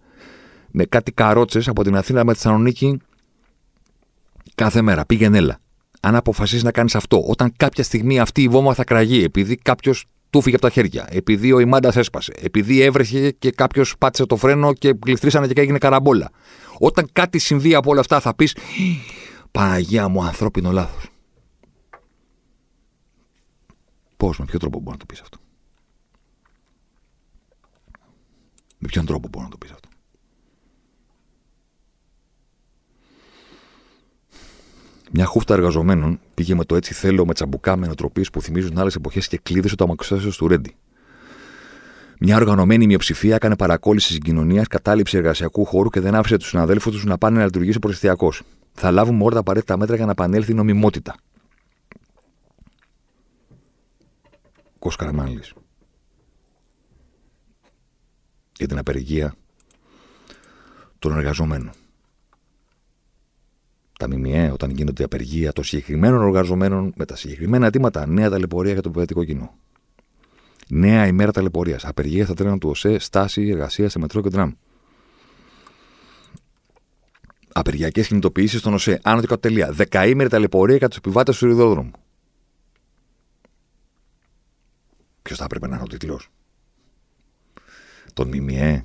[0.71, 2.99] με κάτι καρότσες από την Αθήνα με τη Θεσσαλονίκη
[4.55, 5.60] κάθε μέρα, πήγαινε έλα.
[6.01, 10.05] Αν αποφασίσεις να κάνεις αυτό, όταν κάποια στιγμή αυτή η βόμβα θα κραγεί, επειδή κάποιος
[10.32, 14.36] του φύγε από τα χέρια, επειδή ο ημάντα έσπασε, επειδή έβρεχε και κάποιος πάτησε το
[14.36, 16.32] φρένο και γλιστρήσανε και έγινε καραμπόλα.
[16.80, 18.56] Όταν κάτι συμβεί από όλα αυτά, θα πεις
[19.52, 21.06] Παναγία μου, ανθρώπινο λάθος.
[24.17, 25.38] Πώς, με ποιο τρόπο μπορεί να το πεις αυτό;
[28.78, 29.89] Με ποιον τρόπο μπορεί να το πεις αυτό;
[35.13, 38.95] Μια χούφτα εργαζομένων πήγε με το έτσι θέλω με τσαμπουκά με νοοτροπίες που θυμίζουν άλλες
[38.95, 40.76] εποχές και κλείδωσε το αμαξοστάσιο του Ρέντι.
[42.19, 47.04] Μια οργανωμένη μειοψηφία έκανε παρακόλληση συγκοινωνία, κατάληψη εργασιακού χώρου και δεν άφησε τους συναδέλφους τους
[47.04, 48.34] να πάνε να λειτουργήσει προστιακώ.
[48.74, 51.15] Θα λάβουμε όλα τα απαραίτητα μέτρα για να επανέλθει η νομιμότητα.
[54.80, 55.54] Κοσκαρμάλης.
[58.58, 59.36] Για την απεργία
[61.00, 61.71] των εργαζομένων.
[64.02, 68.82] Τα ΜΜΕ, όταν γίνονται απεργία των συγκεκριμένων εργαζομένων με τα συγκεκριμένα αιτήματα, νέα ταλαιπωρία για
[68.82, 69.58] το παιδευτικό κοινό.
[70.68, 71.86] Νέα ημέρα ταλαιπωρίας.
[71.86, 74.52] Απεργία στα τρένα του ΟΣΕ, στάση εργασία σε μετρό και τραμ.
[77.52, 79.72] Απεργιακές κινητοποιήσεις στον ΟΣΕ, άνω και τελεία.
[79.72, 81.92] Δεκαήμερη ταλαιπωρία για τους επιβάτες του ιδεόδρομου.
[85.22, 86.30] Ποιος θα έπρεπε να είναι ο τίτλος;
[88.14, 88.82] Τον ΜΜΕ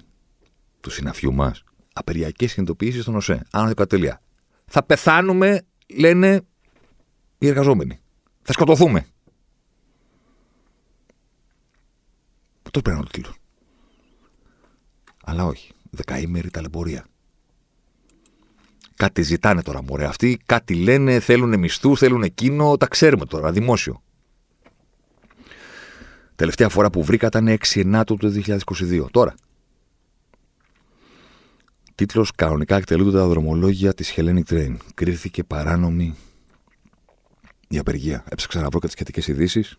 [0.81, 1.65] του συναφιού μας.
[1.93, 4.21] Απεργιακές κινητοποιήσεις στον ΟΣΕ, άνω και τελεία.
[4.67, 6.41] Θα πεθάνουμε, λένε
[7.39, 8.01] οι εργαζόμενοι.
[8.43, 9.07] Θα σκοτωθούμε.
[12.63, 13.35] Αυτό πρέπει να είναι ο τίτλο;
[15.25, 15.73] Αλλά όχι.
[15.91, 17.07] Δεκαήμερη ταλαιπωρία.
[18.97, 24.03] Κάτι ζητάνε τώρα μωρέ αυτοί, κάτι λένε, θέλουν μισθού, θέλουν εκείνο, τα ξέρουμε τώρα, δημόσιο.
[26.37, 29.07] Τελευταία φορά που βρήκα ήταν 6 Ενάτου του 2022.
[29.11, 29.35] Τώρα.
[31.97, 34.77] Τίτλος Κανονικά εκτελούνται τα δρομολόγια της Hellenic Train.
[34.95, 36.15] Κρίθηκε παράνομη
[37.69, 38.25] η απεργία.
[38.29, 39.79] Έψαξα να βρω και τις σχετικές ειδήσεις.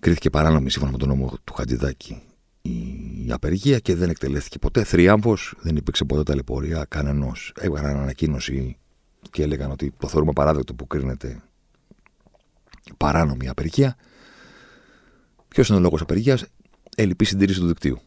[0.00, 2.22] Κρίθηκε παράνομη σύμφωνα με τον νόμο του Χατζηδάκη
[3.26, 4.84] η απεργία και δεν εκτελέστηκε ποτέ.
[4.84, 7.52] Θριάμβο, δεν υπήρξε ποτέ ταλαιπωρία κανενός.
[7.56, 8.76] Έβγαλαν ανακοίνωση
[9.30, 11.42] και έλεγαν ότι το θεωρούμε παράδεκτο που κρίνεται
[12.96, 13.96] παράνομη απεργία.
[15.48, 16.44] Ποιος είναι ο λόγος απεργίας,
[16.96, 18.00] ελλειπή συντήρηση του δικτύου.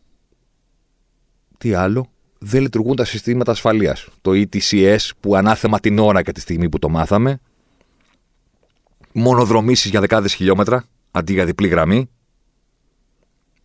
[1.59, 4.07] Τι άλλο, δεν λειτουργούν τα συστήματα ασφαλείας.
[4.21, 7.39] Το ETCS που ανάθεμα την ώρα και τη στιγμή που το μάθαμε.
[9.11, 12.09] Μονοδρομήσεις για δεκάδες χιλιόμετρα αντί για διπλή γραμμή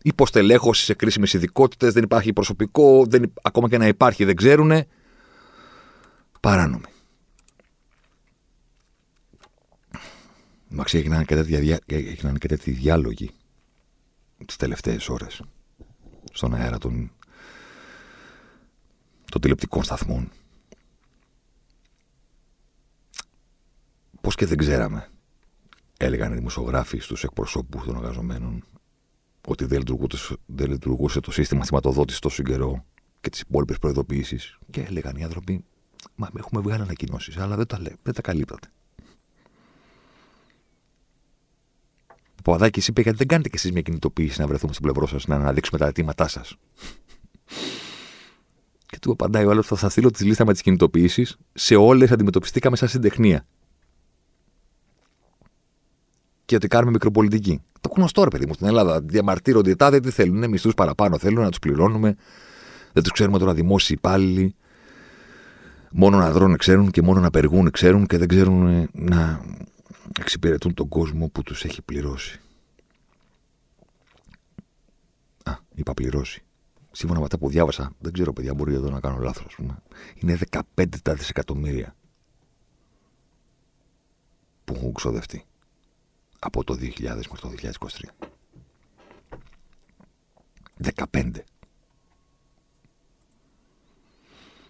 [0.06, 4.84] υποστελέχωση σε κρίσιμες ειδικότητες, δεν υπάρχει προσωπικό, δεν, ακόμα και να υπάρχει δεν ξέρουν.
[6.40, 6.84] Παράνομοι.
[10.68, 13.30] Μαξί έγιναν και, τέτοια, έγιναν και τέτοιοι διάλογοι
[14.46, 15.42] τις τελευταίες ώρες
[16.32, 17.10] στον αέρα των,
[19.34, 20.30] των τηλεπτικών σταθμών.
[24.20, 25.08] Πώς και δεν ξέραμε,
[25.96, 28.64] έλεγαν οι δημοσιογράφοι στους εκπροσώπους των εργαζομένων,
[29.46, 32.84] ότι δεν λειτουργούσε, δεν λειτουργούσε το σύστημα θυματοδότησης τόσο καιρό
[33.20, 34.58] και τις υπόλοιπες προειδοποιήσεις.
[34.70, 35.64] Και έλεγαν οι άνθρωποι,
[36.14, 38.68] Μα έχουμε βγάλει ανακοινώσεις, αλλά δεν τα, λέ, δεν τα καλύπτατε.
[42.10, 45.26] Ο Παπαδάκης είπε: Γιατί δεν κάνετε κι εσείς μια κινητοποίηση να βρεθούμε στην πλευρό σας,
[45.26, 46.56] να αναδείξουμε τα αιτήματά σας.
[48.94, 51.36] Και του απαντάει ο άλλος: Θα σα στείλω τη λίστα με τις κινητοποιήσεις.
[51.52, 53.46] Σε όλες αντιμετωπιστήκαμε σαν συντεχνία.
[56.44, 57.62] Και ότι κάνουμε μικροπολιτική.
[57.80, 59.00] Το γνωστό ρε παιδί μου στην Ελλάδα.
[59.00, 60.36] Διαμαρτύρονται οι τάδε τι θέλουν.
[60.36, 62.16] Είναι μισθούς παραπάνω θέλουν να τους πληρώνουμε.
[62.92, 64.54] Δεν τους ξέρουμε τώρα δημόσιοι υπάλληλοι.
[65.90, 69.44] Μόνο να δρώνε ξέρουν και μόνο να απεργούν ξέρουν και δεν ξέρουν να
[70.20, 72.40] εξυπηρετούν τον κόσμο που τους έχει πληρώσει.
[75.42, 76.43] Α, είπα πληρώσει.
[76.96, 79.82] Σύμφωνα με αυτά που διάβασα, δεν ξέρω παιδιά, μπορεί εδώ να κάνω λάθος, ας πούμε.
[80.14, 80.38] Είναι
[80.76, 81.96] 15 τα δισεκατομμύρια
[84.64, 85.44] που έχουν ξοδευτεί
[86.38, 88.28] από το 2000 μέχρι το 2023.
[91.12, 91.30] 15.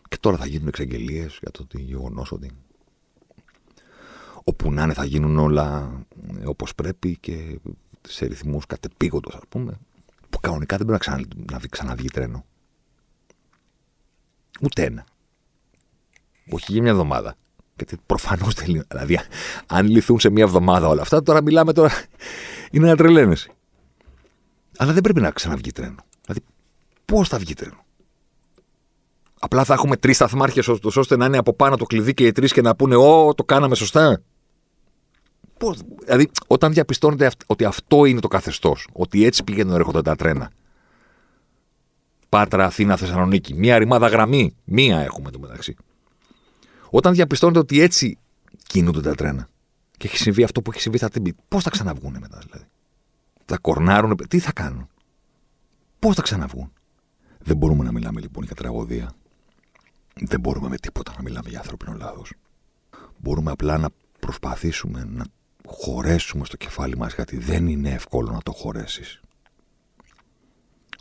[0.09, 2.51] Και τώρα θα γίνουν εξαγγελίες για το γεγονός ότι
[4.45, 6.01] όπου να είναι θα γίνουν όλα
[6.45, 7.59] όπως πρέπει και
[8.09, 9.79] σε ρυθμούς κατεπήγοντος ας πούμε
[10.35, 12.45] που κανονικά δεν πρέπει να, ξανα, να ξαναβγεί τρένο.
[14.61, 15.05] Ούτε ένα.
[16.51, 17.37] Όχι για μια εβδομάδα.
[17.77, 18.83] Γιατί προφανώς τελείω.
[18.89, 19.21] Δηλαδή,
[19.67, 21.93] αν λυθούν σε μία εβδομάδα όλα αυτά, τώρα μιλάμε τώρα.
[22.71, 23.51] Είναι να τρελαίνεσαι.
[24.77, 26.05] Αλλά δεν πρέπει να ξαναβγεί τρένο.
[26.25, 26.45] Δηλαδή,
[27.05, 27.85] πώς θα βγει τρένο;
[29.41, 32.53] Απλά θα έχουμε τρεις σταθμάρχες ώστε να είναι από πάνω το κλειδί και οι τρεις
[32.53, 34.23] και να πούνε Ω, το κάναμε σωστά.
[35.65, 40.51] Πώς, δηλαδή, όταν διαπιστώνεται ότι αυτό είναι το καθεστώς, ότι έτσι πηγαίνουν έρχονται τα τρένα.
[42.29, 43.55] Πάτρα, Αθήνα, Θεσσαλονίκη.
[43.55, 44.57] Μία ρημάδα γραμμή.
[44.65, 45.77] Μία έχουμε το μεταξύ.
[46.91, 48.19] Όταν διαπιστώνετε ότι έτσι
[48.67, 49.49] κινούνται τα τρένα
[49.97, 52.67] και έχει συμβεί αυτό που έχει συμβεί, θα την Πώς θα ξαναβγούν μετά, δηλαδή;
[53.45, 54.89] Θα κορνάρουν, τι θα κάνουν;
[55.99, 56.73] Πώς θα ξαναβγούν;
[57.39, 59.13] Δεν μπορούμε να μιλάμε λοιπόν για τραγωδία.
[60.15, 62.33] Δεν μπορούμε με τίποτα να μιλάμε για ανθρώπινο λάθος.
[63.19, 63.89] Μπορούμε απλά να
[64.21, 65.25] προσπαθήσουμε να
[65.67, 69.21] χωρέσουμε στο κεφάλι μας γιατί δεν είναι εύκολο να το χωρέσεις.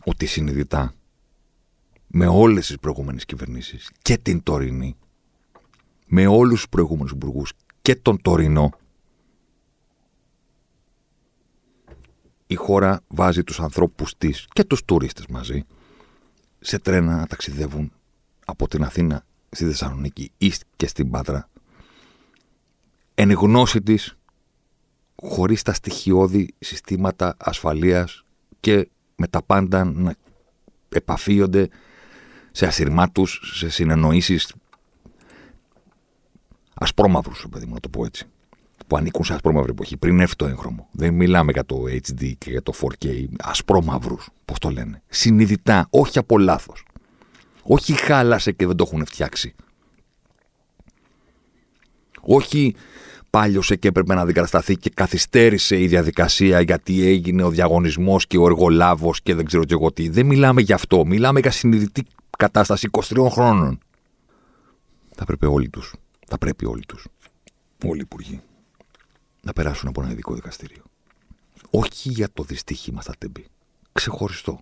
[0.04, 0.94] Ότι συνειδητά
[2.08, 4.96] με όλες τις προηγούμενες κυβερνήσεις και την τωρινή
[6.06, 8.72] με όλους τους προηγούμενους υπουργούς και τον τωρινό,
[12.48, 15.66] η χώρα βάζει τους ανθρώπους της και τους τουρίστες μαζί
[16.60, 17.92] σε τρένα να ταξιδεύουν
[18.46, 21.50] από την Αθήνα στη Θεσσαλονίκη ή και στην Πάτρα
[23.14, 24.18] εν γνώση της
[25.16, 28.24] χωρίς τα στοιχειώδη συστήματα ασφαλείας
[28.60, 30.16] και με τα πάντα να
[30.90, 31.70] επαφίονται
[32.52, 34.54] σε ασυρμάτους, σε συνεννοήσεις
[36.74, 38.26] ασπρόμαυρους, παιδί μου, να το πω έτσι.
[38.88, 40.88] Που ανήκουν σε ασπρόμαυρη εποχή, πριν έρθει το έγχρωμο.
[40.92, 43.26] Δεν μιλάμε για το HD και για το 4K.
[43.40, 45.02] Ασπρόμαυρους, πώς το λένε.
[45.08, 46.86] Συνειδητά, όχι από λάθος.
[47.64, 49.56] Όχι χάλασε και δεν το έχουν φτιάξει.
[52.22, 52.76] Όχι
[53.38, 58.46] πάλιωσε και έπρεπε να αντικατασταθεί και καθυστέρησε η διαδικασία γιατί έγινε ο διαγωνισμός και ο
[58.46, 60.10] εργολάβος και δεν ξέρω και εγώ τι.
[60.10, 61.06] Δεν μιλάμε για αυτό.
[61.06, 62.06] Μιλάμε για συνειδητή
[62.38, 63.80] κατάσταση 23 χρόνων.
[65.16, 65.94] Θα πρέπει όλοι τους.
[66.28, 67.08] Θα πρέπει όλοι τους.
[67.86, 68.42] Όλοι οι υπουργοί.
[69.42, 70.84] Να περάσουν από ένα ειδικό δικαστήριο.
[71.70, 73.46] Όχι για το δυστύχημα στα τέμπη.
[73.92, 74.60] Ξεχωριστό.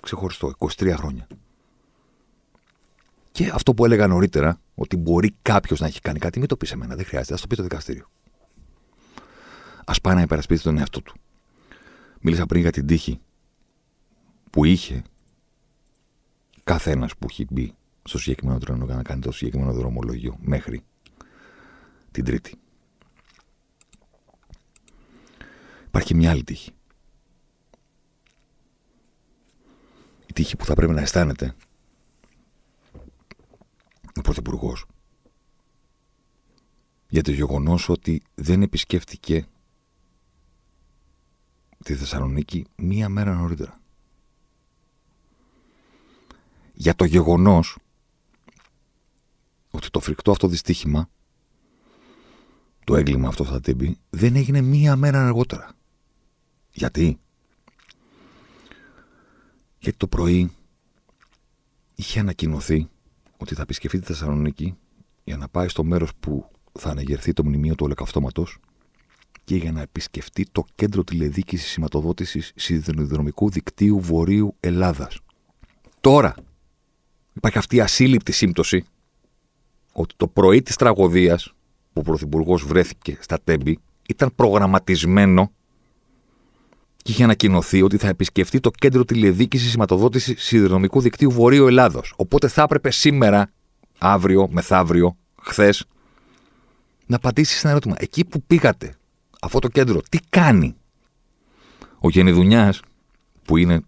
[0.00, 0.52] Ξεχωριστό.
[0.58, 1.26] 23 χρόνια.
[3.32, 6.68] Και αυτό που έλεγα νωρίτερα, ότι μπορεί κάποιος να έχει κάνει κάτι, μην το πεις
[6.68, 8.10] σε μένα, δεν χρειάζεται, ας το πει στο δικαστήριο.
[9.84, 11.14] Α πάει να υπερασπίσει τον εαυτό του.
[12.20, 13.20] Μίλησα πριν για την τύχη
[14.50, 15.02] που είχε
[16.64, 20.84] καθένας που έχει μπει στο συγκεκριμένο τρένο για να κάνει το συγκεκριμένο δρομολόγιο μέχρι
[22.10, 22.54] την Τρίτη.
[25.86, 26.70] Υπάρχει μια άλλη τύχη.
[30.26, 31.54] Η τύχη που θα πρέπει να αισθάνεται
[34.48, 34.76] ο Πρωθυπουργό
[37.08, 39.46] για το γεγονός ότι δεν επισκέφτηκε
[41.84, 43.80] τη Θεσσαλονίκη μία μέρα νωρίτερα.
[46.72, 47.78] Για το γεγονός
[49.70, 51.10] ότι το φρικτό αυτό δυστύχημα,
[52.84, 55.72] το έγκλημα αυτό θα τύμπει, δεν έγινε μία μέρα αργότερα.
[56.70, 57.18] Γιατί;
[59.78, 60.50] Γιατί το πρωί
[61.94, 62.88] είχε ανακοινωθεί
[63.38, 64.76] ότι θα επισκεφτεί τη Θεσσαλονίκη
[65.24, 68.46] για να πάει στο μέρος που θα αναγερθεί το μνημείο του ολοκαυτώματο
[69.44, 75.18] και για να επισκεφτεί το κέντρο τηλεδίκηση σηματοδότησης σιδηροδρομικού δικτύου Βορείου Ελλάδας.
[76.00, 76.34] Τώρα
[77.32, 78.84] υπάρχει αυτή η ασύλληπτη σύμπτωση
[79.92, 81.54] ότι το πρωί της τραγωδίας
[81.92, 85.52] που ο Πρωθυπουργός βρέθηκε στα Τέμπη ήταν προγραμματισμένο
[87.08, 92.14] και είχε ανακοινωθεί ότι θα επισκεφτεί το κέντρο τηλεδίκηση σηματοδότηση σιδηροδρομικού δικτύου Βορείου Ελλάδος.
[92.16, 93.52] Οπότε θα έπρεπε σήμερα,
[93.98, 95.84] αύριο, μεθαύριο, χθες,
[97.06, 97.94] να απαντήσεις ένα ερώτημα.
[97.98, 98.94] Εκεί που πήγατε,
[99.40, 100.76] αυτό το κέντρο, τι κάνει;
[101.98, 102.74] Ο Γενιδουνιά,
[103.44, 103.80] που είναι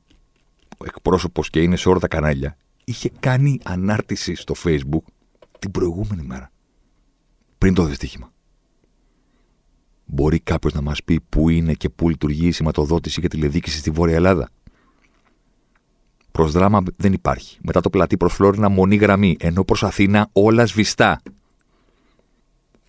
[0.84, 5.04] εκπρόσωπος και είναι σε όλα τα κανάλια, είχε κάνει ανάρτηση στο Facebook
[5.58, 6.50] την προηγούμενη μέρα.
[7.58, 8.32] Πριν το δυστύχημα.
[10.12, 13.90] Μπορεί κάποιος να μας πει πού είναι και πού λειτουργεί η σηματοδότηση και τηλεδίκηση στη
[13.90, 14.50] Βόρεια Ελλάδα;
[16.32, 17.58] Προς δράμα δεν υπάρχει.
[17.62, 19.36] Μετά το πλατή προς Φλόρινα μονή γραμμή.
[19.40, 21.20] Ενώ προς Αθήνα όλα σβηστά.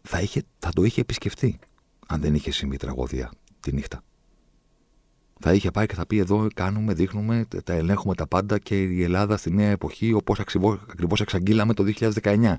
[0.02, 1.60] Θα, είχε, θα το είχε επισκεφτεί
[2.08, 4.04] αν δεν είχε συμβεί τραγωδία τη νύχτα.
[5.40, 9.04] Θα είχε πάει και θα πει εδώ κάνουμε, δείχνουμε, τα ελέγχουμε τα πάντα και η
[9.04, 11.84] Ελλάδα στη νέα εποχή όπως ακριβώς εξαγγείλαμε το
[12.22, 12.54] 2019.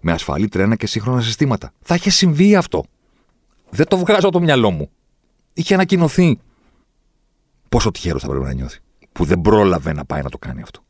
[0.00, 1.72] Με ασφαλή τρένα και σύγχρονα συστήματα.
[1.80, 2.84] Θα είχε συμβεί αυτό.
[3.74, 4.90] Δεν το βγάζω από το μυαλό μου.
[5.52, 6.38] Είχε ανακοινωθεί.
[7.68, 8.78] Πόσο τυχερός θα πρέπει να νιώθει.
[9.12, 10.84] Που δεν πρόλαβε να πάει να το κάνει αυτό.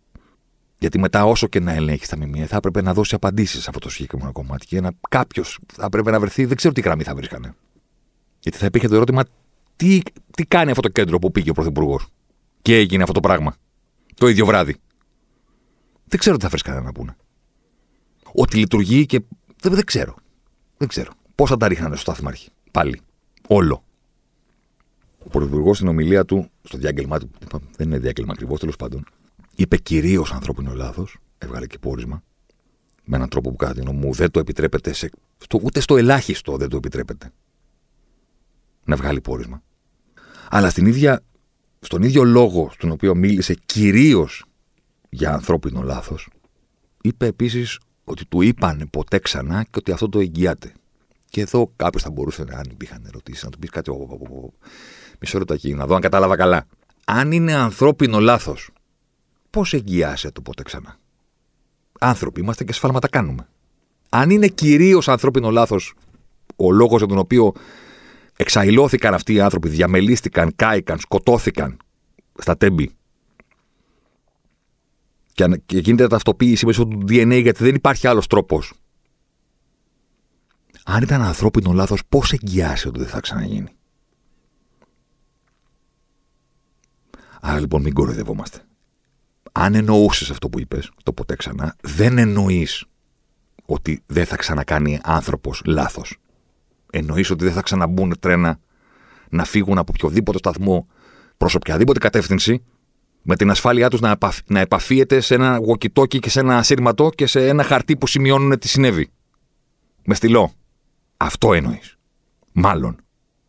[0.78, 3.80] Γιατί μετά, όσο και να ελέγχει τα μιμία, θα έπρεπε να δώσει απαντήσεις σε αυτό
[3.80, 4.66] το συγκεκριμένο κομμάτι.
[4.66, 7.54] Και κάποιος θα έπρεπε να βρεθεί, δεν ξέρω τι γραμμή θα βρίσκανε.
[8.40, 9.24] Γιατί θα υπήρχε το ερώτημα,
[9.76, 12.06] τι, τι κάνει αυτό το κέντρο που πήγε ο Πρωθυπουργός;
[12.62, 13.54] Και έγινε αυτό το πράγμα.
[14.14, 14.76] Το ίδιο βράδυ.
[16.04, 17.16] Δεν ξέρω τι θα βρίσκανε να πούνε.
[18.32, 19.20] Ότι λειτουργεί και.
[19.60, 20.14] Δεν, δεν ξέρω.
[20.76, 21.12] Δεν ξέρω.
[21.34, 22.50] Πώς θα τα ρίχνανε στο σταθμάρχη.
[22.72, 23.00] Πάλι.
[23.48, 23.84] Όλο.
[25.24, 27.30] Ο Πρωθυπουργός στην ομιλία του, στο διάγγελμά του,
[27.76, 29.06] δεν είναι διάγγελμα ακριβώς, τέλος πάντων,
[29.54, 32.22] είπε κυρίως ανθρώπινο λάθος, έβγαλε και πόρισμα,
[33.04, 35.96] με έναν τρόπο που κατά τη γνώμη μου δεν το επιτρέπεται, σε, στο, ούτε στο
[35.96, 37.32] ελάχιστο δεν το επιτρέπεται
[38.84, 39.62] να βγάλει πόρισμα.
[40.48, 41.22] Αλλά στην ίδια,
[41.80, 44.44] στον ίδιο λόγο στον οποίο μίλησε κυρίως
[45.08, 46.28] για ανθρώπινο λάθος,
[47.02, 50.72] είπε επίσης ότι του είπαν ποτέ ξανά και ότι αυτό το εγγυάται.
[51.32, 53.90] Και εδώ κάποιος θα μπορούσε, αν υπήρχαν ερωτήσεις, να του πεις κάτι.
[55.20, 56.66] Μισό λεπτό εκεί, να δω αν κατάλαβα καλά.
[57.04, 58.70] Αν είναι ανθρώπινο λάθος,
[59.50, 60.98] πώς εγγυάσαι το πότε ξανά;
[62.00, 63.48] Άνθρωποι είμαστε και σφάλματα κάνουμε.
[64.08, 65.94] Αν είναι κυρίως ανθρώπινο λάθος
[66.56, 67.52] ο λόγος για τον οποίο
[68.36, 71.76] εξαϊλώθηκαν αυτοί οι άνθρωποι, διαμελίστηκαν, κάηκαν, σκοτώθηκαν
[72.38, 72.90] στα τέμπη.
[75.32, 78.72] Και, και γίνεται ταυτοποίηση μέσω του DNA γιατί δεν υπάρχει άλλος τρόπος
[80.84, 83.68] αν ήταν ανθρώπινο λάθος, πώς εγγυάσαι ότι δεν θα ξαναγίνει;
[87.40, 88.58] Άρα λοιπόν μην κοροϊδευόμαστε.
[89.52, 92.84] Αν εννοούσες αυτό που είπες, το ποτέ ξανά, δεν εννοείς
[93.64, 96.16] ότι δεν θα ξανακάνει άνθρωπος λάθος.
[96.90, 98.58] Εννοείς ότι δεν θα ξαναμπούν τρένα
[99.30, 100.86] να φύγουν από οποιοδήποτε σταθμό
[101.36, 102.64] προς οποιαδήποτε κατεύθυνση
[103.22, 107.26] Με την ασφάλειά τους να, να επαφίεται σε ένα walkie και σε ένα ασύρματο και
[107.26, 109.10] σε ένα χαρτί που σημειώνουν τι συνέβη.
[110.04, 110.52] Με στυλό.
[111.22, 111.98] Αυτό εννοείς.
[112.52, 112.96] Μάλλον.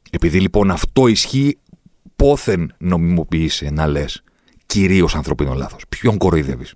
[0.10, 1.58] Επειδή λοιπόν αυτό ισχύει,
[2.16, 4.24] πόθεν νομιμοποιήσει να λες
[4.66, 5.82] κυρίως ανθρωπίνο λάθος.
[5.90, 6.74] Ποιον κοροϊδεύεις;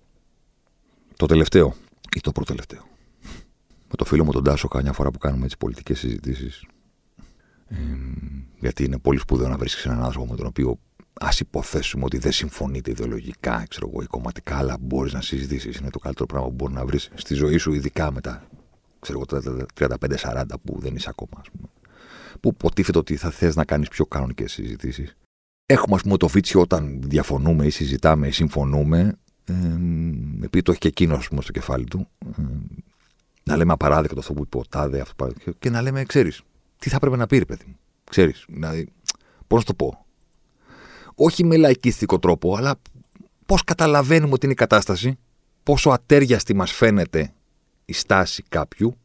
[1.16, 1.76] Το τελευταίο
[2.16, 2.88] ή το προτελευταίο;
[3.90, 6.66] Με το φίλο μου τον Τάσο, καμιά φορά που κάνουμε έτσι πολιτικές συζητήσεις.
[7.68, 7.76] Ε,
[8.60, 10.80] γιατί είναι πολύ σπουδαίο να βρίσκεις έναν άνθρωπο με τον οποίο
[11.14, 15.78] ας υποθέσουμε ότι δεν συμφωνείτε ιδεολογικά, ξέρω εγώ, ή κομματικά, αλλά μπορείς να συζητήσεις.
[15.78, 18.48] Είναι το καλύτερο πράγμα που μπορεί να βρεις στη ζωή σου, ειδικά μετά
[19.00, 19.22] ξέρω
[19.80, 21.68] 35-40 που δεν είσαι ακόμα, α πούμε.
[22.40, 25.10] Που υποτίθεται ότι θα θε να κάνει πιο κανονικέ συζητήσει.
[25.66, 29.54] Έχουμε, α πούμε, το βίτσιο όταν διαφωνούμε ή συζητάμε ή συμφωνούμε, ε,
[30.44, 32.42] επειδή το έχει και εκείνο στο κεφάλι του, ε,
[33.44, 35.30] να λέμε απαράδεκτο αυτό που είπε ο Τάδε, αυτό,
[35.60, 36.32] και να λέμε, ξέρει,
[36.78, 37.78] τι θα έπρεπε να πει, ρε παιδί μου.
[38.10, 38.88] Ξέρει, δηλαδή,
[39.48, 40.06] πώ να το πω.
[41.16, 42.80] Όχι με λαϊκίστικο τρόπο, αλλά
[43.46, 45.18] πώ καταλαβαίνουμε ότι είναι η κατάσταση,
[45.64, 47.34] πόσο ατέριαστη μα φαίνεται
[47.90, 48.98] η στάση κάποιου.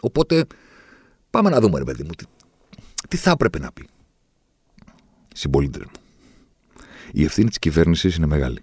[0.00, 0.46] Οπότε
[1.30, 2.24] πάμε να δούμε, ρε παιδί μου, τι,
[3.08, 3.88] τι θα έπρεπε να πει.
[5.34, 6.00] Συμπολίτε μου.
[7.12, 8.60] Η ευθύνη της κυβέρνησης είναι μεγάλη.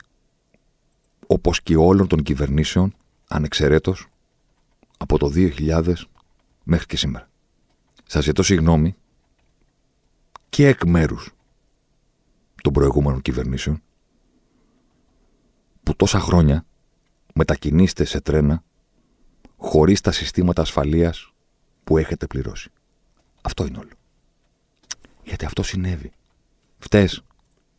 [1.28, 2.96] Όπως και όλων των κυβερνήσεων,
[3.28, 4.08] ανεξαιρέτως,
[4.98, 5.94] από το 2000
[6.64, 7.30] μέχρι και σήμερα.
[8.06, 8.96] Σας ζητώ συγγνώμη
[10.50, 11.32] και εκ μέρους
[12.64, 13.82] των προηγούμενων κυβερνήσεων
[15.84, 16.66] που τόσα χρόνια
[17.34, 18.64] μετακινήστε σε τρένα
[19.64, 21.34] χωρίς τα συστήματα ασφαλείας
[21.84, 22.70] που έχετε πληρώσει.
[23.42, 23.90] Αυτό είναι όλο.
[25.24, 26.12] Γιατί αυτό συνέβη.
[26.78, 27.24] Φταίς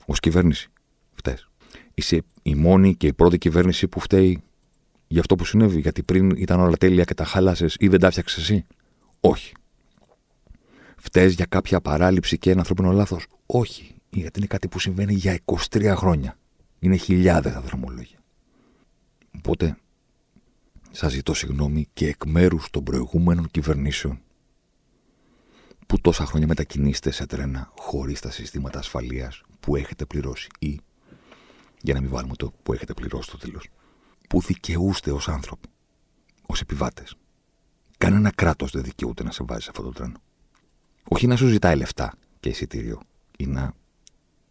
[0.07, 0.69] ως κυβέρνηση.
[1.15, 1.49] Φταίς.
[1.95, 4.43] Είσαι η μόνη και η πρώτη κυβέρνηση που φταίει
[5.07, 5.81] για αυτό που συνέβη.
[5.81, 8.67] Γιατί πριν ήταν όλα τέλεια και τα χάλασες ή δεν τα φτιάξες εσύ.
[9.21, 9.53] Όχι.
[10.97, 13.27] Φταίς για κάποια παράληψη και ένα ανθρώπινο λάθος.
[13.47, 13.95] Όχι.
[14.11, 16.39] Γιατί είναι κάτι που συμβαίνει για 23 χρόνια.
[16.79, 18.19] Είναι χιλιάδες τα δρομολόγια.
[19.37, 19.77] Οπότε
[20.97, 24.21] σας ζητώ συγγνώμη και εκ μέρους των προηγούμενων κυβερνήσεων
[25.87, 30.81] που τόσα χρόνια μετακινείστε σε τρένα χωρίς τα συστήματα ασφαλείας που έχετε πληρώσει ή,
[31.81, 33.69] για να μην βάλουμε το που έχετε πληρώσει το τέλος,
[34.29, 35.69] που δικαιούστε ως άνθρωποι,
[36.47, 37.17] ως επιβάτες.
[37.99, 40.17] Κανένα κράτος δεν δικαιούται να σε βάζει σε αυτό το τρένο.
[41.09, 43.01] Όχι να σου ζητάει λεφτά και εισιτήριο
[43.37, 43.73] ή να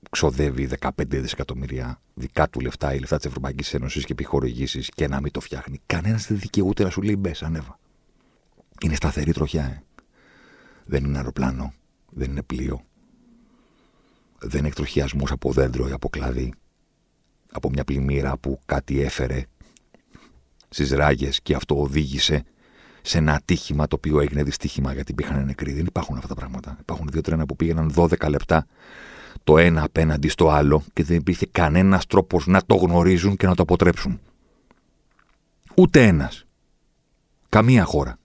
[0.10, 5.22] ξοδεύει 15 δισεκατομμύρια δικά του λεφτά ή λεφτά της Ευρωπαϊκής Ένωσης και επιχορηγήσει και να
[5.22, 5.82] μην το φτιάχνει.
[5.86, 7.80] Κανένας δεν δικαιούται να σου λέει μπες, ανέβα.
[8.82, 9.84] Είναι σταθερή τροχιά, ε.
[10.86, 11.74] Δεν είναι αεροπλάνο,
[12.10, 12.86] δεν είναι πλοίο.
[14.40, 16.54] Δεν είναι εκτροχιασμό από δέντρο ή από κλαδί.
[17.52, 19.46] Από μια πλημμύρα που κάτι έφερε
[20.70, 22.44] στις ράγες και αυτό οδήγησε
[23.02, 25.74] σε ένα ατύχημα το οποίο έγινε δυστύχημα γιατί υπήρχαν νεκροί.
[25.74, 26.78] Δεν υπάρχουν αυτά τα πράγματα.
[26.80, 28.66] Υπάρχουν δύο τρένα που πήγαιναν 12 λεπτά
[29.44, 33.56] το ένα απέναντι στο άλλο και δεν υπήρχε κανένας τρόπος να το γνωρίζουν και να
[33.56, 34.20] το αποτρέψουν.
[35.76, 36.46] Ούτε ένας.
[37.50, 38.18] Καμία χώρα.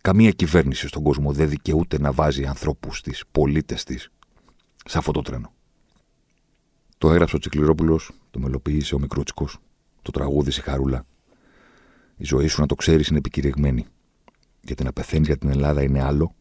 [0.00, 4.10] Καμία κυβέρνηση στον κόσμο δεν δικαιούται να βάζει ανθρώπους τη, πολίτες της,
[4.84, 5.52] σε αυτό το τρένο.
[6.98, 9.48] Το έγραψε ο Τσικληρόπουλος, το μελοποίησε ο Μικρούτσικο,
[10.02, 11.06] το τραγούδι η Χαρούλα.
[12.16, 13.86] Η ζωή σου, να το ξέρεις, είναι επικηρυγμένη.
[14.60, 16.34] Γιατί να πεθαίνει για την Ελλάδα είναι άλλο,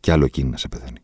[0.00, 1.03] και άλλο εκείνη να σε πεθαίνει.